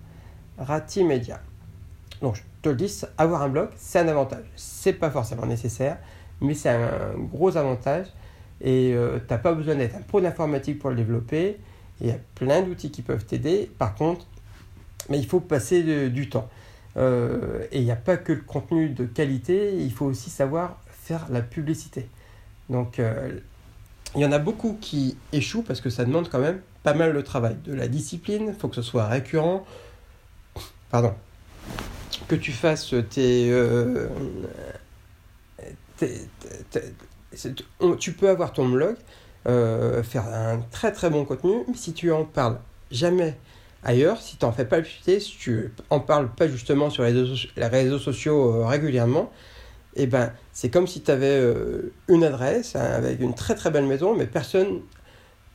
Rati 0.58 1.04
Media. 1.04 1.40
Donc, 2.20 2.36
je 2.36 2.42
te 2.62 2.68
le 2.70 2.76
dis, 2.76 3.02
avoir 3.18 3.42
un 3.42 3.48
blog, 3.48 3.68
c'est 3.76 4.00
un 4.00 4.08
avantage. 4.08 4.44
C'est 4.56 4.94
pas 4.94 5.10
forcément 5.10 5.46
nécessaire, 5.46 5.98
mais 6.40 6.54
c'est 6.54 6.70
un 6.70 7.14
gros 7.16 7.56
avantage. 7.56 8.06
Et 8.60 8.94
euh, 8.94 9.18
tu 9.18 9.26
n'as 9.30 9.38
pas 9.38 9.52
besoin 9.52 9.74
d'être 9.74 9.96
un 9.96 10.02
pro 10.02 10.20
d'informatique 10.20 10.78
pour 10.78 10.90
le 10.90 10.96
développer. 10.96 11.58
Il 12.00 12.08
y 12.08 12.10
a 12.10 12.18
plein 12.34 12.62
d'outils 12.62 12.90
qui 12.90 13.02
peuvent 13.02 13.24
t'aider. 13.24 13.70
Par 13.78 13.94
contre, 13.94 14.26
mais 15.08 15.18
il 15.18 15.26
faut 15.26 15.40
passer 15.40 16.10
du 16.10 16.28
temps. 16.28 16.48
Euh, 16.96 17.66
et 17.72 17.78
il 17.78 17.84
n'y 17.84 17.90
a 17.90 17.96
pas 17.96 18.16
que 18.16 18.32
le 18.32 18.40
contenu 18.40 18.88
de 18.88 19.04
qualité, 19.04 19.76
il 19.76 19.92
faut 19.92 20.06
aussi 20.06 20.30
savoir 20.30 20.80
faire 20.88 21.26
la 21.30 21.42
publicité. 21.42 22.08
Donc 22.70 22.98
euh, 22.98 23.38
il 24.14 24.22
y 24.22 24.24
en 24.24 24.32
a 24.32 24.38
beaucoup 24.38 24.78
qui 24.80 25.16
échouent 25.32 25.62
parce 25.62 25.80
que 25.80 25.90
ça 25.90 26.04
demande 26.04 26.28
quand 26.30 26.38
même 26.38 26.60
pas 26.82 26.94
mal 26.94 27.14
de 27.14 27.20
travail, 27.20 27.56
de 27.64 27.74
la 27.74 27.88
discipline, 27.88 28.46
il 28.48 28.54
faut 28.54 28.68
que 28.68 28.76
ce 28.76 28.82
soit 28.82 29.06
récurrent. 29.06 29.66
Pardon. 30.90 31.14
Que 32.28 32.36
tu 32.36 32.52
fasses 32.52 32.94
tes, 33.10 33.50
euh, 33.50 34.08
tu 37.98 38.12
peux 38.12 38.28
avoir 38.28 38.52
ton 38.52 38.68
blog, 38.68 38.96
faire 39.44 40.26
un 40.26 40.60
très 40.70 40.92
très 40.92 41.10
bon 41.10 41.24
contenu, 41.24 41.64
mais 41.68 41.74
si 41.74 41.92
tu 41.92 42.12
en 42.12 42.24
parles 42.24 42.58
jamais 42.90 43.36
ailleurs, 43.82 44.20
si 44.20 44.36
tu 44.36 44.44
n'en 44.44 44.52
fais 44.52 44.64
pas 44.64 44.78
le 44.78 44.84
si 44.84 45.36
tu 45.38 45.72
en 45.90 46.00
parles 46.00 46.28
pas 46.28 46.48
justement 46.48 46.90
sur 46.90 47.04
les 47.04 47.66
réseaux, 47.66 47.98
sociaux 47.98 48.66
régulièrement, 48.66 49.30
eh 49.96 50.06
ben, 50.06 50.32
c'est 50.52 50.70
comme 50.70 50.86
si 50.86 51.02
tu 51.02 51.10
avais 51.10 51.40
une 52.08 52.24
adresse 52.24 52.76
avec 52.76 53.20
une 53.20 53.34
très 53.34 53.54
très 53.54 53.70
belle 53.70 53.86
maison, 53.86 54.14
mais 54.14 54.26
personne, 54.26 54.80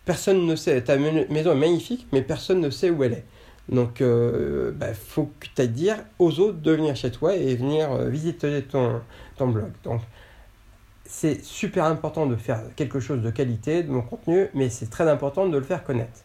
personne 0.06 0.46
ne 0.46 0.56
sait. 0.56 0.82
Ta 0.82 0.98
maison 0.98 1.52
est 1.52 1.56
magnifique, 1.56 2.08
mais 2.12 2.22
personne 2.22 2.60
ne 2.60 2.70
sait 2.70 2.90
où 2.90 3.04
elle 3.04 3.14
est. 3.14 3.26
Donc, 3.70 3.98
il 4.00 4.06
euh, 4.06 4.72
bah, 4.76 4.94
faut 4.94 5.32
que 5.40 5.48
tu 5.56 5.62
ailles 5.62 5.70
dire 5.70 5.98
aux 6.20 6.40
autres 6.40 6.60
de 6.60 6.72
venir 6.72 6.96
chez 6.96 7.12
toi 7.12 7.36
et 7.36 7.56
venir 7.56 7.92
euh, 7.92 8.10
visiter 8.10 8.62
ton, 8.64 9.02
ton 9.38 9.48
blog. 9.48 9.72
Donc, 9.84 10.02
c'est 11.12 11.44
super 11.44 11.84
important 11.86 12.26
de 12.26 12.36
faire 12.38 12.62
quelque 12.76 13.02
chose 13.02 13.22
de 13.22 13.30
qualité, 13.30 13.84
de 13.84 13.92
mon 13.92 14.02
contenu, 14.02 14.48
mais 14.54 14.70
c'est 14.70 14.90
très 14.90 15.10
important 15.10 15.48
de 15.48 15.58
le 15.58 15.64
faire 15.64 15.84
connaître. 15.84 16.22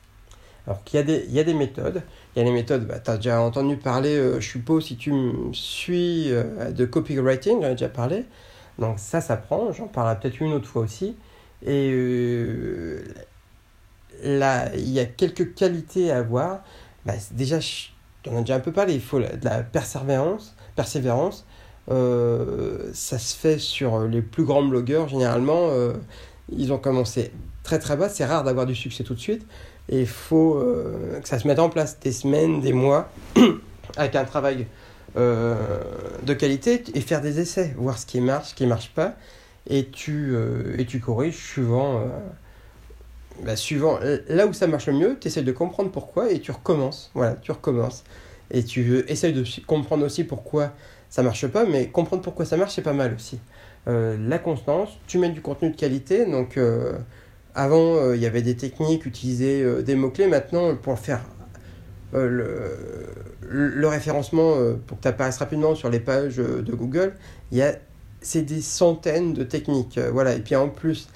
Alors 0.66 0.85
qu'il 0.85 1.00
y, 1.00 1.12
il 1.12 1.33
y 1.33 1.40
a 1.40 1.45
des 1.45 1.55
méthodes. 1.55 2.02
Il 2.35 2.38
y 2.38 2.43
a 2.43 2.45
des 2.45 2.52
méthodes, 2.52 2.87
bah, 2.87 3.00
tu 3.00 3.11
as 3.11 3.16
déjà 3.16 3.40
entendu 3.40 3.76
parler, 3.76 4.16
euh, 4.16 4.40
je 4.40 4.49
suppose, 4.49 4.87
si 4.87 4.97
tu 4.97 5.12
me 5.12 5.52
suis, 5.52 6.31
de 6.31 6.85
copywriting, 6.85 7.62
j'en 7.62 7.69
ai 7.69 7.73
déjà 7.73 7.88
parlé. 7.88 8.25
Donc 8.78 8.99
ça, 8.99 9.21
ça 9.21 9.37
prend. 9.37 9.73
J'en 9.73 9.88
parlerai 9.88 10.21
peut-être 10.21 10.40
une 10.40 10.52
autre 10.52 10.69
fois 10.69 10.83
aussi. 10.83 11.16
Et 11.64 11.90
là, 14.23 14.71
il 14.75 14.90
y 14.90 15.00
a 15.00 15.07
quelques 15.07 15.55
qualités 15.55 16.11
à 16.11 16.19
avoir 16.19 16.61
bah, 17.07 17.14
déjà, 17.31 17.59
on 18.28 18.38
a 18.38 18.40
déjà 18.40 18.57
un 18.57 18.61
peu 18.61 18.73
parlé, 18.73 18.95
il 18.95 19.00
faut 19.00 19.21
de 19.21 19.26
la 19.43 19.62
persévérance. 19.62 20.55
persévérance. 20.75 21.47
Euh, 21.90 22.90
ça 22.93 23.19
se 23.19 23.37
fait 23.37 23.59
sur 23.59 24.00
les 24.07 24.23
plus 24.23 24.45
grands 24.45 24.64
blogueurs, 24.64 25.09
généralement. 25.09 25.69
Euh, 25.71 25.93
ils 26.50 26.73
ont 26.73 26.78
commencé 26.78 27.33
très 27.62 27.78
très 27.78 27.97
bas. 27.97 28.09
C'est 28.09 28.25
rare 28.25 28.45
d'avoir 28.45 28.66
du 28.66 28.75
succès 28.75 29.05
tout 29.05 29.14
de 29.14 29.21
suite. 29.21 29.47
Et 29.88 30.00
il 30.00 30.09
faut 30.09 30.57
euh, 30.57 31.21
que 31.21 31.28
ça 31.28 31.38
se 31.38 31.47
mette 31.47 31.59
en 31.59 31.69
place 31.69 31.99
des 32.00 32.12
semaines, 32.12 32.61
des 32.61 32.73
mois, 32.73 33.09
avec 33.97 34.16
un 34.16 34.25
travail 34.25 34.66
de 35.16 36.35
qualité 36.35 36.85
et 36.93 37.00
faire 37.00 37.23
des 37.23 37.40
essais, 37.40 37.75
voir 37.78 37.97
ce 37.97 38.05
qui 38.05 38.21
marche, 38.21 38.49
ce 38.49 38.55
qui 38.55 38.64
ne 38.64 38.69
marche 38.69 38.90
pas. 38.90 39.14
Et 39.66 39.87
tu, 39.87 40.37
et 40.76 40.85
tu 40.85 41.00
corriges 41.00 41.38
suivant 41.38 42.02
bah, 43.43 43.57
suivant, 43.57 43.99
là 44.28 44.47
où 44.47 44.52
ça 44.52 44.66
marche 44.66 44.88
le 44.88 44.93
mieux, 44.93 45.16
tu 45.19 45.28
essaies 45.28 45.43
de 45.43 45.52
comprendre 45.52 45.90
pourquoi 45.90 46.31
et 46.31 46.40
tu 46.40 46.50
recommences. 46.50 47.11
Voilà, 47.14 47.35
tu 47.37 47.50
recommences. 47.50 48.05
Et 48.50 48.62
tu 48.62 49.05
essayes 49.09 49.33
de 49.33 49.45
comprendre 49.66 50.05
aussi 50.05 50.25
pourquoi 50.25 50.73
ça 51.08 51.22
marche 51.22 51.46
pas, 51.46 51.64
mais 51.64 51.88
comprendre 51.88 52.22
pourquoi 52.22 52.44
ça 52.44 52.56
marche, 52.56 52.75
c'est 52.75 52.82
pas 52.82 52.92
mal 52.92 53.14
aussi. 53.14 53.38
Euh, 53.88 54.16
la 54.20 54.38
constance, 54.38 54.90
tu 55.06 55.18
mets 55.18 55.28
du 55.28 55.40
contenu 55.40 55.70
de 55.70 55.76
qualité. 55.76 56.26
Donc, 56.26 56.56
euh, 56.56 56.98
avant, 57.54 57.96
euh, 57.96 58.16
il 58.16 58.22
y 58.22 58.26
avait 58.26 58.42
des 58.42 58.56
techniques, 58.56 59.06
utiliser 59.06 59.82
des 59.82 59.94
mots-clés. 59.94 60.26
Maintenant, 60.26 60.75
pour 60.75 60.98
faire 60.98 61.20
le, 62.12 63.86
référencement, 63.86 64.54
pour 64.86 64.98
que 64.98 65.02
tu 65.02 65.08
apparaisses 65.08 65.38
rapidement 65.38 65.75
sur 65.75 65.90
les 65.90 66.00
pages 66.00 66.36
de 66.36 66.72
Google, 66.72 67.14
il 67.52 67.58
y 67.58 67.62
a 67.62 67.75
c'est 68.22 68.42
des 68.42 68.62
centaines 68.62 69.34
de 69.34 69.44
techniques. 69.44 70.00
voilà. 70.12 70.34
Et 70.34 70.40
puis 70.40 70.56
en 70.56 70.68
plus, 70.68 71.08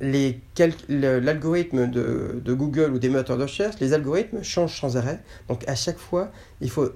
l'algorithme 0.00 1.88
de, 1.90 2.40
de, 2.44 2.52
Google 2.52 2.92
ou 2.92 2.98
des 2.98 3.08
moteurs 3.08 3.38
de 3.38 3.44
recherche, 3.44 3.76
les 3.80 3.94
algorithmes 3.94 4.42
changent 4.42 4.78
sans 4.78 4.96
arrêt. 4.96 5.20
Donc 5.48 5.66
à 5.66 5.74
chaque 5.74 5.98
fois, 5.98 6.30
il 6.60 6.70
faut 6.70 6.90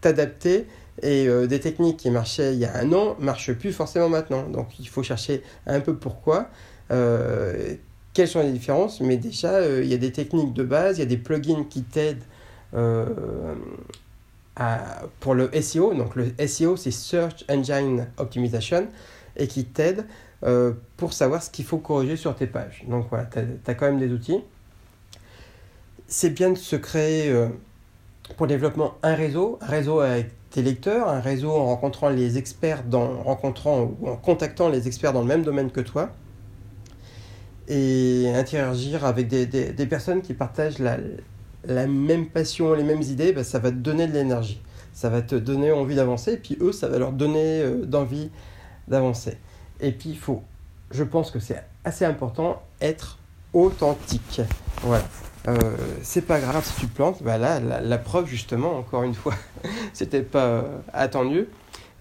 t'adapter 0.00 0.66
et 1.02 1.26
euh, 1.26 1.46
des 1.46 1.60
techniques 1.60 1.98
qui 1.98 2.10
marchaient 2.10 2.54
il 2.54 2.60
y 2.60 2.64
a 2.64 2.76
un 2.76 2.92
an 2.92 3.16
ne 3.18 3.24
marchent 3.24 3.52
plus 3.52 3.72
forcément 3.72 4.08
maintenant. 4.08 4.48
Donc 4.48 4.78
il 4.78 4.88
faut 4.88 5.02
chercher 5.02 5.42
un 5.66 5.80
peu 5.80 5.96
pourquoi, 5.96 6.48
euh, 6.90 7.74
quelles 8.12 8.28
sont 8.28 8.42
les 8.42 8.52
différences, 8.52 9.00
mais 9.00 9.16
déjà 9.16 9.54
euh, 9.54 9.80
il 9.82 9.88
y 9.88 9.94
a 9.94 9.98
des 9.98 10.12
techniques 10.12 10.52
de 10.52 10.62
base, 10.62 10.98
il 10.98 11.00
y 11.00 11.02
a 11.02 11.06
des 11.06 11.16
plugins 11.16 11.64
qui 11.68 11.82
t'aident 11.82 12.22
pour 15.20 15.34
le 15.34 15.50
SEO. 15.60 15.94
Donc 15.94 16.14
le 16.16 16.32
SEO 16.46 16.76
c'est 16.76 16.90
Search 16.90 17.44
Engine 17.48 18.06
Optimization 18.16 18.88
et 19.36 19.48
qui 19.48 19.64
t'aide 19.64 20.06
euh, 20.44 20.72
pour 20.96 21.12
savoir 21.12 21.42
ce 21.42 21.50
qu'il 21.50 21.64
faut 21.64 21.78
corriger 21.78 22.16
sur 22.16 22.36
tes 22.36 22.46
pages. 22.46 22.84
Donc 22.88 23.06
voilà, 23.10 23.26
tu 23.26 23.40
as, 23.66 23.74
quand 23.74 23.86
même 23.86 23.98
des 23.98 24.12
outils. 24.12 24.40
C'est 26.06 26.30
bien 26.30 26.50
de 26.50 26.58
se 26.58 26.76
créer 26.76 27.34
pour 28.36 28.46
le 28.46 28.52
développement 28.52 28.94
un 29.02 29.14
réseau, 29.14 29.58
un 29.62 29.66
réseau 29.66 30.00
avec 30.00 30.30
tes 30.54 30.62
lecteurs, 30.62 31.08
un 31.08 31.18
réseau 31.18 31.50
en 31.50 31.66
rencontrant 31.66 32.10
les 32.10 32.38
experts, 32.38 32.84
dans, 32.84 33.20
rencontrant 33.24 33.90
ou 34.00 34.08
en 34.08 34.16
contactant 34.16 34.68
les 34.68 34.86
experts 34.86 35.12
dans 35.12 35.22
le 35.22 35.26
même 35.26 35.42
domaine 35.42 35.72
que 35.72 35.80
toi 35.80 36.10
et 37.66 38.30
interagir 38.36 39.04
avec 39.04 39.26
des, 39.26 39.86
personnes 39.86 40.22
qui 40.22 40.32
partagent 40.32 40.78
la, 40.78 40.98
la, 41.64 41.88
même 41.88 42.26
passion, 42.26 42.72
les 42.74 42.84
mêmes 42.84 43.02
idées, 43.02 43.32
bah, 43.32 43.42
ça 43.42 43.58
va 43.58 43.70
te 43.70 43.76
donner 43.76 44.06
de 44.06 44.12
l'énergie. 44.12 44.62
Ça 44.92 45.08
va 45.08 45.22
te 45.22 45.34
donner 45.34 45.72
envie 45.72 45.96
d'avancer, 45.96 46.34
et 46.34 46.36
puis 46.36 46.56
eux, 46.60 46.70
ça 46.70 46.86
va 46.86 46.98
leur 46.98 47.10
donner 47.10 47.62
euh, 47.62 47.84
d'envie 47.84 48.30
d'avancer. 48.86 49.38
Et 49.80 49.90
puis, 49.90 50.10
il 50.10 50.18
faut, 50.18 50.42
je 50.92 51.02
pense 51.02 51.32
que 51.32 51.40
c'est 51.40 51.64
assez 51.82 52.04
important, 52.04 52.62
être 52.80 53.18
authentique. 53.54 54.42
Voilà. 54.82 55.04
Euh, 55.46 55.58
c'est 56.02 56.26
pas 56.26 56.40
grave 56.40 56.64
si 56.64 56.80
tu 56.80 56.86
plantes. 56.86 57.22
Bah 57.22 57.38
là, 57.38 57.60
la, 57.60 57.98
preuve, 57.98 58.26
justement, 58.26 58.78
encore 58.78 59.02
une 59.02 59.14
fois, 59.14 59.34
c'était 59.92 60.22
pas 60.22 60.46
euh, 60.46 60.62
attendu, 60.92 61.46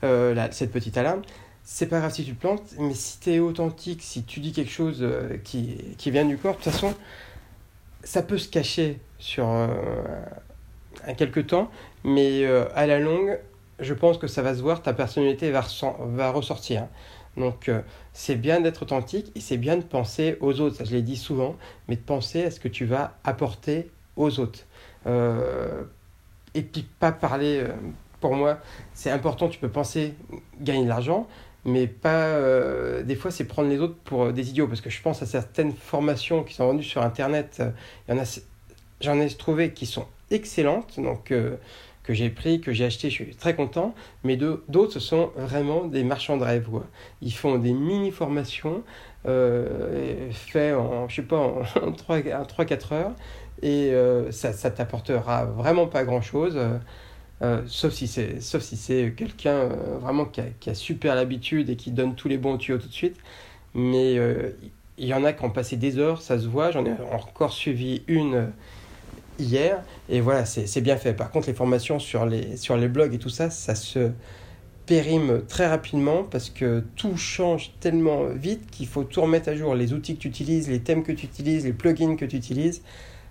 euh, 0.03 0.47
cette 0.51 0.71
petite 0.71 0.97
alarme. 0.97 1.21
C'est 1.63 1.87
pas 1.87 1.99
grave 1.99 2.13
si 2.13 2.25
tu 2.25 2.33
plantes, 2.33 2.63
mais 2.77 2.93
si 2.93 3.19
tu 3.19 3.31
es 3.31 3.39
authentique, 3.39 4.01
si 4.01 4.23
tu 4.23 4.41
dis 4.41 4.51
quelque 4.51 4.71
chose 4.71 5.05
qui, 5.45 6.11
vient 6.11 6.25
du 6.25 6.37
corps, 6.37 6.57
de 6.57 6.61
toute 6.61 6.73
façon, 6.73 6.93
ça 8.03 8.21
peut 8.21 8.37
se 8.37 8.49
cacher 8.49 8.99
sur 9.17 9.45
un 9.47 9.69
quelques 11.15 11.47
temps, 11.47 11.71
mais 12.03 12.45
à 12.75 12.85
la 12.85 12.99
longue, 12.99 13.39
je 13.79 13.93
pense 13.93 14.17
que 14.17 14.27
ça 14.27 14.41
va 14.41 14.55
se 14.55 14.61
voir, 14.61 14.81
ta 14.81 14.91
personnalité 14.91 15.51
va 15.51 16.31
ressortir. 16.31 16.87
Donc 17.37 17.67
euh, 17.69 17.81
c'est 18.13 18.35
bien 18.35 18.61
d'être 18.61 18.83
authentique 18.83 19.31
et 19.35 19.39
c'est 19.39 19.57
bien 19.57 19.77
de 19.77 19.83
penser 19.83 20.37
aux 20.39 20.59
autres, 20.59 20.77
ça 20.77 20.83
je 20.83 20.91
l'ai 20.91 21.01
dit 21.01 21.17
souvent, 21.17 21.55
mais 21.87 21.95
de 21.95 22.01
penser 22.01 22.43
à 22.43 22.51
ce 22.51 22.59
que 22.59 22.67
tu 22.67 22.85
vas 22.85 23.17
apporter 23.23 23.89
aux 24.15 24.39
autres. 24.39 24.59
Euh, 25.07 25.83
et 26.53 26.61
puis 26.61 26.85
pas 26.99 27.11
parler, 27.11 27.59
euh, 27.59 27.73
pour 28.21 28.35
moi, 28.35 28.59
c'est 28.93 29.09
important, 29.09 29.49
tu 29.49 29.59
peux 29.59 29.69
penser 29.69 30.13
gagner 30.61 30.83
de 30.83 30.89
l'argent, 30.89 31.27
mais 31.65 31.87
pas 31.87 32.39
des 33.03 33.15
fois 33.15 33.31
c'est 33.31 33.45
prendre 33.45 33.69
les 33.69 33.79
autres 33.79 33.95
pour 34.03 34.31
des 34.31 34.49
idiots, 34.49 34.67
parce 34.67 34.81
que 34.81 34.89
je 34.89 35.01
pense 35.01 35.21
à 35.21 35.25
certaines 35.25 35.73
formations 35.73 36.43
qui 36.43 36.53
sont 36.53 36.67
vendues 36.67 36.83
sur 36.83 37.01
Internet, 37.01 37.63
j'en 39.01 39.19
ai 39.19 39.29
trouvé 39.29 39.71
qui 39.71 39.85
sont 39.85 40.05
excellentes, 40.29 40.99
donc 40.99 41.33
que 42.03 42.13
j'ai 42.13 42.29
pris, 42.29 42.59
que 42.59 42.73
j'ai 42.73 42.85
acheté, 42.85 43.09
je 43.09 43.15
suis 43.15 43.35
très 43.35 43.55
content. 43.55 43.95
Mais 44.23 44.37
d'autres, 44.37 44.93
ce 44.93 44.99
sont 44.99 45.31
vraiment 45.35 45.85
des 45.85 46.03
marchands 46.03 46.37
de 46.37 46.43
rêve. 46.43 46.67
Ils 47.21 47.33
font 47.33 47.57
des 47.57 47.73
mini-formations 47.73 48.83
euh, 49.25 50.29
faites 50.31 50.75
en, 50.75 51.07
je 51.07 51.15
sais 51.15 51.21
pas, 51.21 51.37
en, 51.37 51.61
3-4 51.91 52.93
heures. 52.93 53.11
Et 53.61 53.91
euh, 53.91 54.31
ça, 54.31 54.71
t'apportera 54.71 55.45
vraiment 55.45 55.87
pas 55.87 56.03
grand-chose. 56.03 56.59
Euh, 57.41 57.61
sauf 57.65 57.91
si 57.93 58.07
c'est 58.07 58.39
si 58.39 59.13
quelqu'un 59.17 59.49
euh, 59.51 59.97
vraiment 59.99 60.25
qui 60.25 60.69
a, 60.69 60.73
super 60.73 61.15
l'habitude 61.15 61.69
et 61.69 61.75
qui 61.75 61.91
donne 61.91 62.15
tous 62.15 62.27
les 62.27 62.37
bons 62.37 62.57
tuyaux 62.57 62.77
tout 62.77 62.87
de 62.87 62.93
suite 62.93 63.17
mais 63.73 64.15
il 64.97 65.07
y 65.07 65.13
en 65.13 65.25
a 65.25 65.33
qui 65.33 65.43
ont 65.43 65.49
passé 65.49 65.75
des 65.75 65.97
heures 65.97 66.21
ça 66.21 66.39
se 66.39 66.47
voit 66.47 66.71
j'en 66.71 66.85
ai 66.85 66.93
encore 67.11 67.51
suivi 67.51 68.03
une 68.07 68.53
hier. 69.39 69.83
Et 70.09 70.21
voilà, 70.21 70.45
c'est 70.45 70.81
bien 70.81 70.97
fait. 70.97 71.13
Par 71.13 71.31
contre, 71.31 71.47
les 71.47 71.53
formations 71.53 71.99
sur 71.99 72.25
les, 72.25 72.57
sur 72.57 72.77
les 72.77 72.87
blogs 72.87 73.13
et 73.13 73.19
tout 73.19 73.29
ça, 73.29 73.49
ça 73.49 73.75
se 73.75 74.11
périme 74.85 75.43
très 75.47 75.67
rapidement 75.67 76.23
parce 76.23 76.49
que 76.49 76.83
tout 76.95 77.15
change 77.15 77.71
tellement 77.79 78.25
vite 78.25 78.69
qu'il 78.69 78.87
faut 78.87 79.03
tout 79.03 79.21
remettre 79.21 79.49
à 79.49 79.55
jour. 79.55 79.75
Les 79.75 79.93
outils 79.93 80.15
que 80.15 80.21
tu 80.21 80.27
utilises, 80.27 80.69
les 80.69 80.79
thèmes 80.79 81.03
que 81.03 81.11
tu 81.11 81.25
utilises, 81.25 81.65
les 81.65 81.73
plugins 81.73 82.15
que 82.15 82.25
tu 82.25 82.35
utilises, 82.35 82.81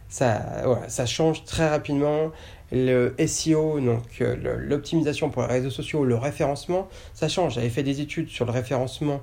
ça, 0.08 0.62
voilà, 0.64 0.88
ça 0.88 1.06
change 1.06 1.44
très 1.44 1.68
rapidement. 1.68 2.30
Le 2.74 3.14
SEO, 3.26 3.80
donc 3.80 4.22
euh, 4.22 4.34
l'optimisation 4.58 5.28
pour 5.28 5.42
les 5.42 5.48
réseaux 5.48 5.70
sociaux, 5.70 6.04
le 6.04 6.16
référencement, 6.16 6.88
ça 7.12 7.28
change. 7.28 7.56
J'avais 7.56 7.68
fait 7.68 7.82
des 7.82 8.00
études 8.00 8.30
sur 8.30 8.46
le 8.46 8.50
référencement 8.50 9.20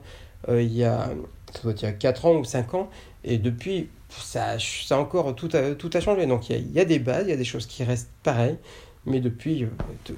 euh, 0.47 0.61
il, 0.61 0.73
y 0.73 0.83
a, 0.83 1.09
ça 1.53 1.61
doit 1.63 1.73
dire 1.73 1.97
4 1.97 2.25
ans 2.25 2.35
ou 2.35 2.43
5 2.43 2.73
ans, 2.73 2.89
et 3.23 3.37
depuis, 3.37 3.89
ça, 4.09 4.57
ça 4.59 4.97
encore 4.97 5.35
tout 5.35 5.49
a, 5.53 5.75
tout 5.75 5.89
a 5.93 5.99
changé. 5.99 6.25
Donc 6.25 6.49
il 6.49 6.71
y, 6.71 6.79
a, 6.79 6.85
des 6.85 6.99
bases, 6.99 7.25
il 7.27 7.29
y 7.29 7.33
a 7.33 7.37
des 7.37 7.45
choses 7.45 7.65
qui 7.65 7.83
restent 7.83 8.11
pareilles, 8.23 8.57
mais 9.05 9.19
depuis, 9.19 9.63
euh, 9.63 10.13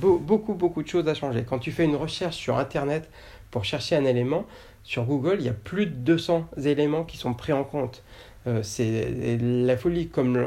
beaucoup, 0.00 0.54
beaucoup 0.54 0.82
de 0.82 0.88
choses 0.88 1.06
ont 1.06 1.14
changé. 1.14 1.44
Quand 1.48 1.58
tu 1.58 1.72
fais 1.72 1.84
une 1.84 1.96
recherche 1.96 2.36
sur 2.36 2.58
Internet 2.58 3.08
pour 3.50 3.64
chercher 3.64 3.96
un 3.96 4.04
élément, 4.04 4.46
sur 4.82 5.04
Google, 5.04 5.36
il 5.40 5.46
y 5.46 5.50
a 5.50 5.54
plus 5.54 5.86
de 5.86 5.92
200 5.92 6.46
éléments 6.64 7.04
qui 7.04 7.18
sont 7.18 7.34
pris 7.34 7.52
en 7.52 7.64
compte. 7.64 8.02
Euh, 8.46 8.62
c'est 8.62 9.38
la 9.38 9.76
folie, 9.76 10.08
comme 10.08 10.42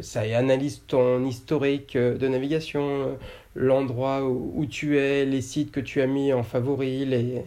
ça 0.00 0.22
analyse 0.22 0.82
ton 0.86 1.24
historique 1.26 1.96
de 1.96 2.28
navigation, 2.28 3.18
l'endroit 3.54 4.24
où, 4.24 4.52
où, 4.56 4.66
tu 4.66 4.98
es, 4.98 5.26
les 5.26 5.42
sites 5.42 5.70
que 5.70 5.80
tu 5.80 6.00
as 6.00 6.06
mis 6.06 6.32
en 6.32 6.42
favori, 6.42 7.04
les, 7.04 7.44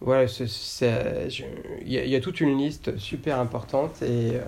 voilà, 0.00 0.26
il 1.84 1.92
y, 1.92 2.16
a 2.16 2.20
toute 2.20 2.40
une 2.40 2.56
liste 2.56 2.96
super 2.96 3.38
importante 3.38 4.00
et, 4.00 4.30
euh, 4.34 4.44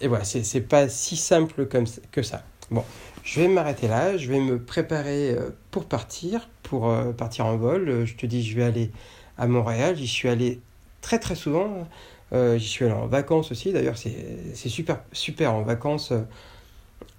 et 0.00 0.08
voilà, 0.08 0.24
c'est 0.24 0.60
pas 0.62 0.88
si 0.88 1.16
simple 1.16 1.66
comme, 1.66 1.84
que 2.10 2.22
ça. 2.22 2.42
Bon, 2.70 2.82
je 3.22 3.40
vais 3.40 3.48
m'arrêter 3.48 3.86
là, 3.86 4.16
je 4.16 4.30
vais 4.30 4.40
me 4.40 4.58
préparer 4.58 5.32
euh, 5.32 5.50
pour 5.70 5.84
partir, 5.84 6.48
pour 6.62 6.88
euh, 6.88 7.12
partir 7.12 7.44
en 7.44 7.58
vol. 7.58 8.06
Je 8.06 8.14
te 8.14 8.24
dis, 8.24 8.42
je 8.42 8.56
vais 8.56 8.64
aller 8.64 8.90
à 9.36 9.46
Montréal, 9.46 9.94
j'y 9.94 10.08
suis 10.08 10.28
allé 10.28 10.60
très 11.02 11.18
très 11.18 11.34
souvent. 11.34 11.86
j'y 12.32 12.66
suis 12.66 12.86
allé 12.86 12.94
en 12.94 13.06
vacances 13.06 13.52
aussi, 13.52 13.72
d'ailleurs 13.72 13.98
c'est 13.98 14.68
super, 14.70 15.02
super 15.12 15.52
en 15.52 15.62
vacances. 15.62 16.14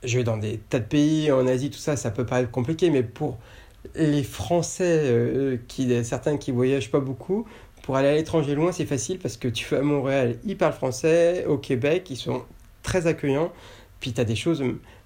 Je 0.04 0.18
vais 0.18 0.24
dans 0.24 0.38
des 0.38 0.58
tas 0.58 0.80
de 0.80 0.86
pays, 0.86 1.32
en 1.32 1.46
Asie, 1.46 1.70
tout 1.70 1.78
ça, 1.78 1.96
ça 1.98 2.10
peut 2.10 2.26
paraître 2.26 2.50
compliqué, 2.50 2.90
mais 2.90 3.04
pour 3.04 3.38
les 3.96 4.24
Français, 4.24 5.02
euh, 5.06 5.58
qui, 5.68 6.04
certains 6.04 6.38
qui 6.38 6.52
voyagent 6.52 6.92
pas 6.92 7.00
beaucoup, 7.00 7.46
pour 7.84 7.96
aller 7.96 8.10
à 8.10 8.14
l'étranger 8.14 8.56
loin, 8.56 8.72
c'est 8.72 8.86
facile 8.86 9.20
parce 9.20 9.38
que 9.38 9.48
tu 9.48 9.66
vas 9.70 9.80
à 9.80 9.82
Montréal, 9.82 10.38
ils 10.46 10.58
parlent 10.58 10.74
français, 10.74 11.46
au 11.46 11.58
Québec, 11.58 12.08
ils 12.10 12.18
sont 12.18 12.44
très 12.84 13.08
accueillants, 13.08 13.52
puis 14.00 14.14
tu 14.14 14.22
as 14.22 14.26
des 14.26 14.36
choses 14.36 14.64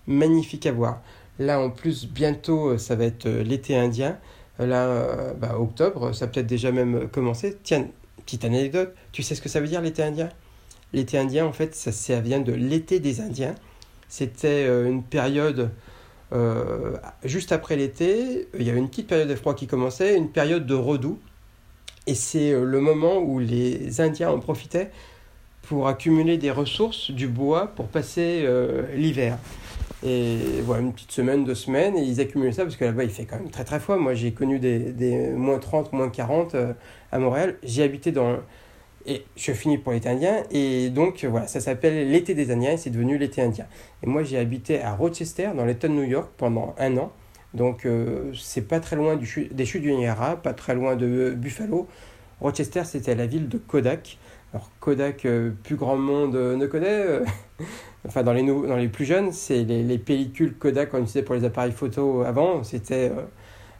magnifiques 0.07 0.65
à 0.65 0.71
voir. 0.71 1.01
Là, 1.39 1.59
en 1.59 1.69
plus, 1.69 2.07
bientôt, 2.07 2.69
euh, 2.69 2.77
ça 2.77 2.95
va 2.95 3.05
être 3.05 3.25
euh, 3.25 3.43
l'été 3.43 3.75
indien. 3.75 4.17
Là, 4.59 5.33
bah, 5.39 5.57
octobre, 5.59 6.13
ça 6.13 6.27
peut-être 6.27 6.45
déjà 6.45 6.71
même 6.71 7.07
commencé. 7.07 7.57
Tiens, 7.63 7.87
petite 8.25 8.45
anecdote, 8.45 8.93
tu 9.11 9.23
sais 9.23 9.33
ce 9.33 9.41
que 9.41 9.49
ça 9.49 9.59
veut 9.59 9.67
dire 9.67 9.81
l'été 9.81 10.03
indien? 10.03 10.29
L'été 10.93 11.17
indien, 11.17 11.47
en 11.47 11.51
fait, 11.51 11.73
ça 11.73 12.19
vient 12.19 12.41
de 12.41 12.51
l'été 12.51 12.99
des 12.99 13.21
Indiens. 13.21 13.55
C'était 14.07 14.67
une 14.67 15.01
période 15.01 15.71
euh, 16.33 16.95
juste 17.25 17.51
après 17.51 17.75
l'été, 17.75 18.47
il 18.57 18.65
y 18.65 18.69
avait 18.69 18.79
une 18.79 18.89
petite 18.89 19.07
période 19.07 19.27
de 19.27 19.35
froid 19.35 19.53
qui 19.53 19.67
commençait, 19.67 20.15
une 20.15 20.29
période 20.29 20.65
de 20.65 20.75
redoux. 20.75 21.19
Et 22.07 22.15
c'est 22.15 22.51
euh, 22.51 22.63
le 22.63 22.79
moment 22.79 23.17
où 23.19 23.39
les 23.39 24.01
Indiens 24.01 24.31
en 24.31 24.39
profitaient 24.39 24.91
pour 25.63 25.87
accumuler 25.87 26.37
des 26.37 26.51
ressources, 26.51 27.11
du 27.11 27.27
bois, 27.27 27.67
pour 27.67 27.87
passer 27.87 28.41
euh, 28.43 28.83
l'hiver. 28.95 29.37
Et 30.03 30.37
voilà, 30.63 30.81
une 30.81 30.93
petite 30.93 31.11
semaine, 31.11 31.45
deux 31.45 31.53
semaines, 31.53 31.95
et 31.95 32.01
ils 32.01 32.19
accumulaient 32.19 32.51
ça 32.51 32.63
parce 32.63 32.75
que 32.75 32.85
là-bas 32.85 33.03
il 33.03 33.11
fait 33.11 33.25
quand 33.25 33.37
même 33.37 33.51
très 33.51 33.63
très 33.63 33.79
froid. 33.79 33.97
Moi 33.97 34.15
j'ai 34.15 34.31
connu 34.31 34.57
des, 34.57 34.79
des 34.79 35.29
moins 35.29 35.59
30, 35.59 35.93
moins 35.93 36.09
40 36.09 36.55
à 37.11 37.19
Montréal. 37.19 37.57
J'ai 37.61 37.83
habité 37.83 38.11
dans, 38.11 38.37
et 39.05 39.23
je 39.35 39.51
finis 39.51 39.77
pour 39.77 39.91
l'été 39.91 40.09
indien. 40.09 40.43
Et 40.51 40.89
donc, 40.89 41.25
voilà, 41.25 41.47
ça 41.47 41.59
s'appelle 41.59 42.09
l'été 42.09 42.33
des 42.33 42.51
Indiens 42.51 42.71
et 42.73 42.77
c'est 42.77 42.89
devenu 42.89 43.17
l'été 43.17 43.41
indien. 43.41 43.65
Et 44.03 44.07
moi, 44.07 44.23
j'ai 44.23 44.37
habité 44.37 44.81
à 44.81 44.93
Rochester, 44.93 45.49
dans 45.55 45.65
l'État 45.65 45.87
de 45.87 45.93
New 45.93 46.03
York, 46.03 46.29
pendant 46.37 46.75
un 46.77 46.97
an. 46.97 47.11
Donc, 47.53 47.85
euh, 47.85 48.31
c'est 48.33 48.67
pas 48.67 48.79
très 48.79 48.95
loin 48.95 49.15
du, 49.15 49.49
des 49.51 49.65
chutes 49.65 49.81
du 49.81 49.93
Niagara, 49.93 50.35
pas 50.35 50.53
très 50.53 50.75
loin 50.75 50.95
de 50.95 51.33
Buffalo. 51.35 51.87
Rochester, 52.39 52.83
c'était 52.85 53.15
la 53.15 53.25
ville 53.25 53.49
de 53.49 53.57
Kodak. 53.57 54.17
Alors, 54.53 54.69
Kodak, 54.79 55.25
euh, 55.25 55.51
plus 55.63 55.75
grand 55.75 55.97
monde 55.97 56.35
euh, 56.35 56.55
ne 56.55 56.65
connaît. 56.65 57.05
enfin, 58.07 58.23
dans 58.23 58.33
les, 58.33 58.43
dans 58.43 58.77
les 58.77 58.87
plus 58.87 59.05
jeunes, 59.05 59.31
c'est 59.31 59.63
les, 59.63 59.83
les, 59.83 59.97
pellicules 59.97 60.53
Kodak 60.53 60.91
qu'on 60.91 60.99
utilisait 60.99 61.23
pour 61.23 61.35
les 61.35 61.43
appareils 61.43 61.71
photo 61.71 62.21
avant. 62.21 62.63
C'était 62.63 63.11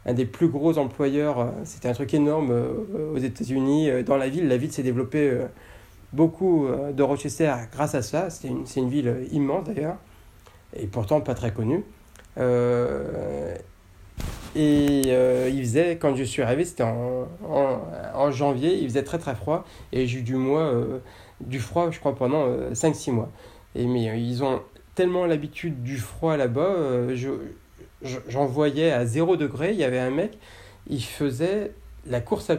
un 0.06 0.14
des 0.14 0.26
plus 0.26 0.48
gros 0.48 0.78
employeurs. 0.78 1.40
Euh, 1.40 1.50
c'était 1.64 1.90
un 1.90 1.94
truc 1.94 2.14
énorme 2.14 2.52
euh, 2.52 3.14
aux 3.14 3.18
États-Unis. 3.18 3.90
Euh, 3.90 4.04
dans 4.04 4.18
la 4.18 4.30
ville, 4.30 4.48
la 4.48 4.58
ville 4.58 4.72
s'est 4.72 4.84
développée 4.84 5.38
beaucoup 6.14 6.68
de 6.94 7.04
Rochester 7.04 7.54
grâce 7.72 7.96
à 7.96 8.02
ça. 8.02 8.30
C'est 8.30 8.48
une, 8.48 8.90
ville 8.90 9.28
immense 9.32 9.66
d'ailleurs, 9.66 9.96
et 10.76 10.88
pourtant 10.88 11.22
pas 11.22 11.36
très 11.36 11.54
connue. 11.54 11.86
et 14.56 15.02
il 15.48 15.60
faisait, 15.62 15.98
quand 15.98 16.16
je 16.16 16.24
suis 16.24 16.42
arrivé, 16.42 16.66
c'était 16.66 16.84
en, 16.84 18.32
janvier, 18.32 18.78
il 18.78 18.90
faisait 18.90 19.04
très 19.04 19.20
très 19.20 19.36
froid, 19.36 19.64
et 19.94 20.06
j'ai 20.06 20.20
eu 20.20 20.22
du, 20.22 20.36
mois, 20.36 20.74
du 21.40 21.60
froid, 21.60 21.92
je 21.92 22.00
crois, 22.00 22.14
pendant 22.14 22.46
5-6 22.74 23.12
mois. 23.12 23.30
Et, 23.76 23.88
mais 23.88 24.22
ils 24.22 24.44
ont 24.44 24.62
tellement 24.96 25.26
l'habitude 25.26 25.82
du 25.82 25.98
froid 25.98 26.36
là-bas, 26.36 26.76
j'en 28.04 28.46
voyais 28.46 28.92
à 28.92 29.06
0 29.06 29.38
degré, 29.38 29.72
il 29.72 29.78
y 29.78 29.84
avait 29.84 30.00
un 30.00 30.12
mec, 30.12 30.38
il 30.90 31.04
faisait 31.04 31.72
la 32.08 32.22
course 32.22 32.50
à, 32.50 32.58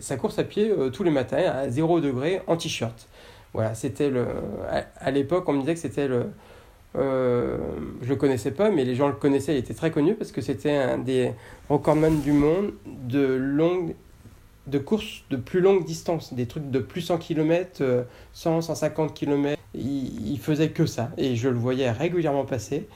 sa 0.00 0.16
course 0.16 0.38
à 0.38 0.44
pied 0.44 0.70
euh, 0.70 0.90
tous 0.90 1.02
les 1.02 1.10
matins 1.10 1.38
à 1.38 1.68
0 1.68 2.00
degré 2.00 2.40
en 2.46 2.56
t-shirt. 2.56 3.08
Voilà, 3.54 3.74
c'était 3.74 4.10
le. 4.10 4.26
À, 5.00 5.10
l'époque, 5.10 5.48
on 5.48 5.54
me 5.54 5.60
disait 5.60 5.74
que 5.74 5.80
c'était 5.80 6.08
le. 6.08 6.26
Euh, 6.96 7.58
je 8.02 8.08
le 8.08 8.16
connaissais 8.16 8.50
pas, 8.50 8.70
mais 8.70 8.84
les 8.84 8.94
gens 8.94 9.08
le 9.08 9.14
connaissaient, 9.14 9.54
il 9.54 9.58
était 9.58 9.74
très 9.74 9.90
connu 9.90 10.14
parce 10.14 10.32
que 10.32 10.40
c'était 10.40 10.74
un 10.74 10.98
des 10.98 11.32
recordman 11.68 12.20
du 12.20 12.32
monde 12.32 12.72
de 12.86 13.24
longue 13.24 13.94
de 14.66 14.78
courses 14.78 15.24
de 15.30 15.36
plus 15.36 15.60
longue 15.60 15.84
distance, 15.84 16.34
des 16.34 16.46
trucs 16.46 16.70
de 16.70 16.78
plus 16.78 17.00
100 17.00 17.18
km, 17.18 17.82
100, 18.32 18.62
150 18.62 19.14
km. 19.14 19.60
Il, 19.74 20.32
il 20.32 20.38
faisait 20.38 20.70
que 20.70 20.86
ça 20.86 21.10
et 21.16 21.36
je 21.36 21.48
le 21.48 21.58
voyais 21.58 21.90
régulièrement 21.90 22.44
passer 22.44 22.86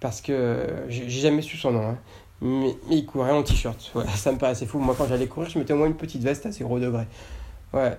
parce 0.00 0.20
que 0.20 0.66
j'ai 0.88 1.08
jamais 1.08 1.42
su 1.42 1.56
son 1.56 1.72
nom. 1.72 1.90
Hein. 1.90 1.98
Mais, 2.40 2.74
il 2.90 3.04
courait 3.04 3.32
en 3.32 3.42
t-shirt. 3.42 3.92
ça 4.16 4.32
me 4.32 4.38
paraissait 4.38 4.66
fou. 4.66 4.78
Moi, 4.78 4.94
quand 4.96 5.06
j'allais 5.06 5.26
courir, 5.26 5.50
je 5.50 5.58
mettais 5.58 5.74
au 5.74 5.76
moins 5.76 5.86
une 5.86 5.94
petite 5.94 6.22
veste 6.22 6.46
à 6.46 6.50
0 6.50 6.78
degré. 6.78 7.04
Ouais. 7.72 7.96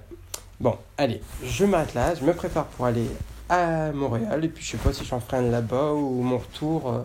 Bon, 0.60 0.76
allez, 0.98 1.22
je 1.44 1.66
m'arrête 1.66 1.94
là. 1.94 2.16
Je 2.16 2.24
me 2.24 2.34
prépare 2.34 2.66
pour 2.66 2.86
aller 2.86 3.06
à 3.50 3.92
Montréal. 3.92 4.44
Et 4.44 4.48
puis, 4.48 4.64
je 4.64 4.72
sais 4.72 4.78
pas 4.78 4.94
si 4.94 5.06
j'en 5.06 5.20
ferai 5.20 5.38
un 5.38 5.50
là-bas 5.50 5.94
ou 5.94 6.22
mon 6.22 6.40
retour. 6.40 6.90
Euh, 6.90 7.02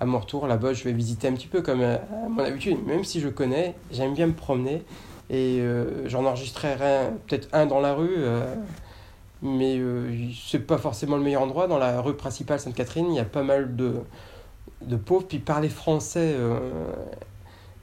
à 0.00 0.04
mon 0.04 0.18
retour, 0.18 0.46
là-bas, 0.46 0.74
je 0.74 0.84
vais 0.84 0.92
visiter 0.92 1.26
un 1.26 1.32
petit 1.32 1.48
peu 1.48 1.62
comme 1.62 1.80
euh, 1.80 1.96
à 1.96 2.28
mon 2.28 2.44
habitude. 2.44 2.78
Même 2.86 3.04
si 3.04 3.20
je 3.20 3.28
connais, 3.28 3.74
j'aime 3.90 4.14
bien 4.14 4.26
me 4.26 4.32
promener. 4.32 4.82
Et 5.30 5.58
euh, 5.60 6.06
j'en 6.08 6.24
enregistrerai 6.24 7.10
peut-être 7.26 7.48
un 7.52 7.66
dans 7.66 7.80
la 7.80 7.94
rue 7.94 8.16
mais 9.42 9.78
euh, 9.78 10.10
c'est 10.34 10.66
pas 10.66 10.78
forcément 10.78 11.16
le 11.16 11.22
meilleur 11.22 11.42
endroit. 11.42 11.66
Dans 11.66 11.78
la 11.78 12.00
rue 12.00 12.16
principale 12.16 12.58
Sainte-Catherine, 12.58 13.06
il 13.10 13.16
y 13.16 13.20
a 13.20 13.24
pas 13.24 13.42
mal 13.42 13.76
de, 13.76 13.94
de 14.82 14.96
pauvres. 14.96 15.26
Puis 15.26 15.38
parler 15.38 15.68
français, 15.68 16.34
euh, 16.36 16.58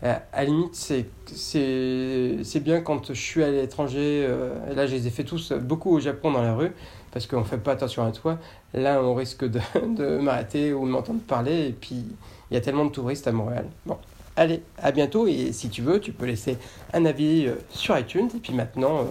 à, 0.03 0.21
la 0.33 0.43
limite, 0.43 0.75
c'est 0.75 2.59
bien 2.59 2.81
quand 2.81 3.13
je 3.13 3.19
suis 3.19 3.43
à 3.43 3.51
l'étranger. 3.51 4.25
Euh, 4.27 4.73
là, 4.75 4.85
je 4.85 4.95
les 4.95 5.07
ai 5.07 5.09
fait 5.09 5.23
tous, 5.23 5.53
beaucoup 5.53 5.91
au 5.91 5.99
Japon 5.99 6.31
dans 6.31 6.41
la 6.41 6.55
rue, 6.55 6.71
parce 7.11 7.25
qu'on 7.25 7.43
fait 7.43 7.57
pas 7.57 7.71
attention 7.71 8.03
à 8.03 8.11
toi. 8.11 8.37
Là, 8.73 9.01
on 9.01 9.13
risque 9.15 9.45
de, 9.45 9.59
de 9.95 10.17
m'arrêter 10.17 10.73
ou 10.73 10.85
de 10.85 10.91
m'entendre 10.91 11.21
parler. 11.21 11.67
Et 11.67 11.73
puis, 11.73 12.05
il 12.51 12.53
y 12.53 12.57
a 12.57 12.61
tellement 12.61 12.85
de 12.85 12.91
touristes 12.91 13.27
à 13.27 13.31
Montréal. 13.31 13.65
Bon. 13.85 13.97
Allez, 14.37 14.61
à 14.79 14.91
bientôt 14.91 15.27
et 15.27 15.53
si 15.53 15.69
tu 15.69 15.81
veux, 15.81 16.01
tu 16.01 16.11
peux 16.11 16.25
laisser 16.25 16.57
un 16.91 17.05
avis 17.05 17.47
sur 17.69 17.97
iTunes. 17.97 18.29
Et 18.35 18.39
puis 18.39 18.53
maintenant, 18.53 19.05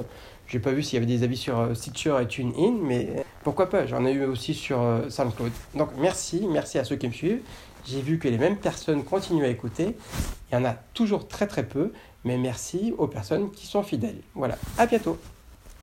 j'ai 0.46 0.58
pas 0.58 0.72
vu 0.72 0.82
s'il 0.82 0.94
y 0.94 1.02
avait 1.02 1.06
des 1.06 1.22
avis 1.22 1.36
sur 1.36 1.58
euh, 1.58 1.74
Stitcher 1.74 2.16
et 2.20 2.26
TuneIn, 2.26 2.76
mais 2.82 3.24
pourquoi 3.42 3.68
pas, 3.68 3.86
j'en 3.86 4.04
ai 4.04 4.12
eu 4.12 4.24
aussi 4.24 4.54
sur 4.54 4.80
euh, 4.82 5.08
SoundCloud. 5.08 5.52
Donc 5.74 5.90
merci, 5.98 6.46
merci 6.48 6.78
à 6.78 6.84
ceux 6.84 6.96
qui 6.96 7.08
me 7.08 7.12
suivent. 7.12 7.40
J'ai 7.86 8.00
vu 8.00 8.18
que 8.18 8.28
les 8.28 8.38
mêmes 8.38 8.56
personnes 8.56 9.04
continuent 9.04 9.44
à 9.44 9.48
écouter. 9.48 9.96
Il 10.50 10.54
y 10.54 10.58
en 10.58 10.64
a 10.64 10.74
toujours 10.94 11.28
très 11.28 11.46
très 11.46 11.64
peu, 11.66 11.92
mais 12.24 12.38
merci 12.38 12.94
aux 12.96 13.06
personnes 13.06 13.50
qui 13.50 13.66
sont 13.66 13.82
fidèles. 13.82 14.20
Voilà, 14.34 14.56
à 14.78 14.86
bientôt 14.86 15.18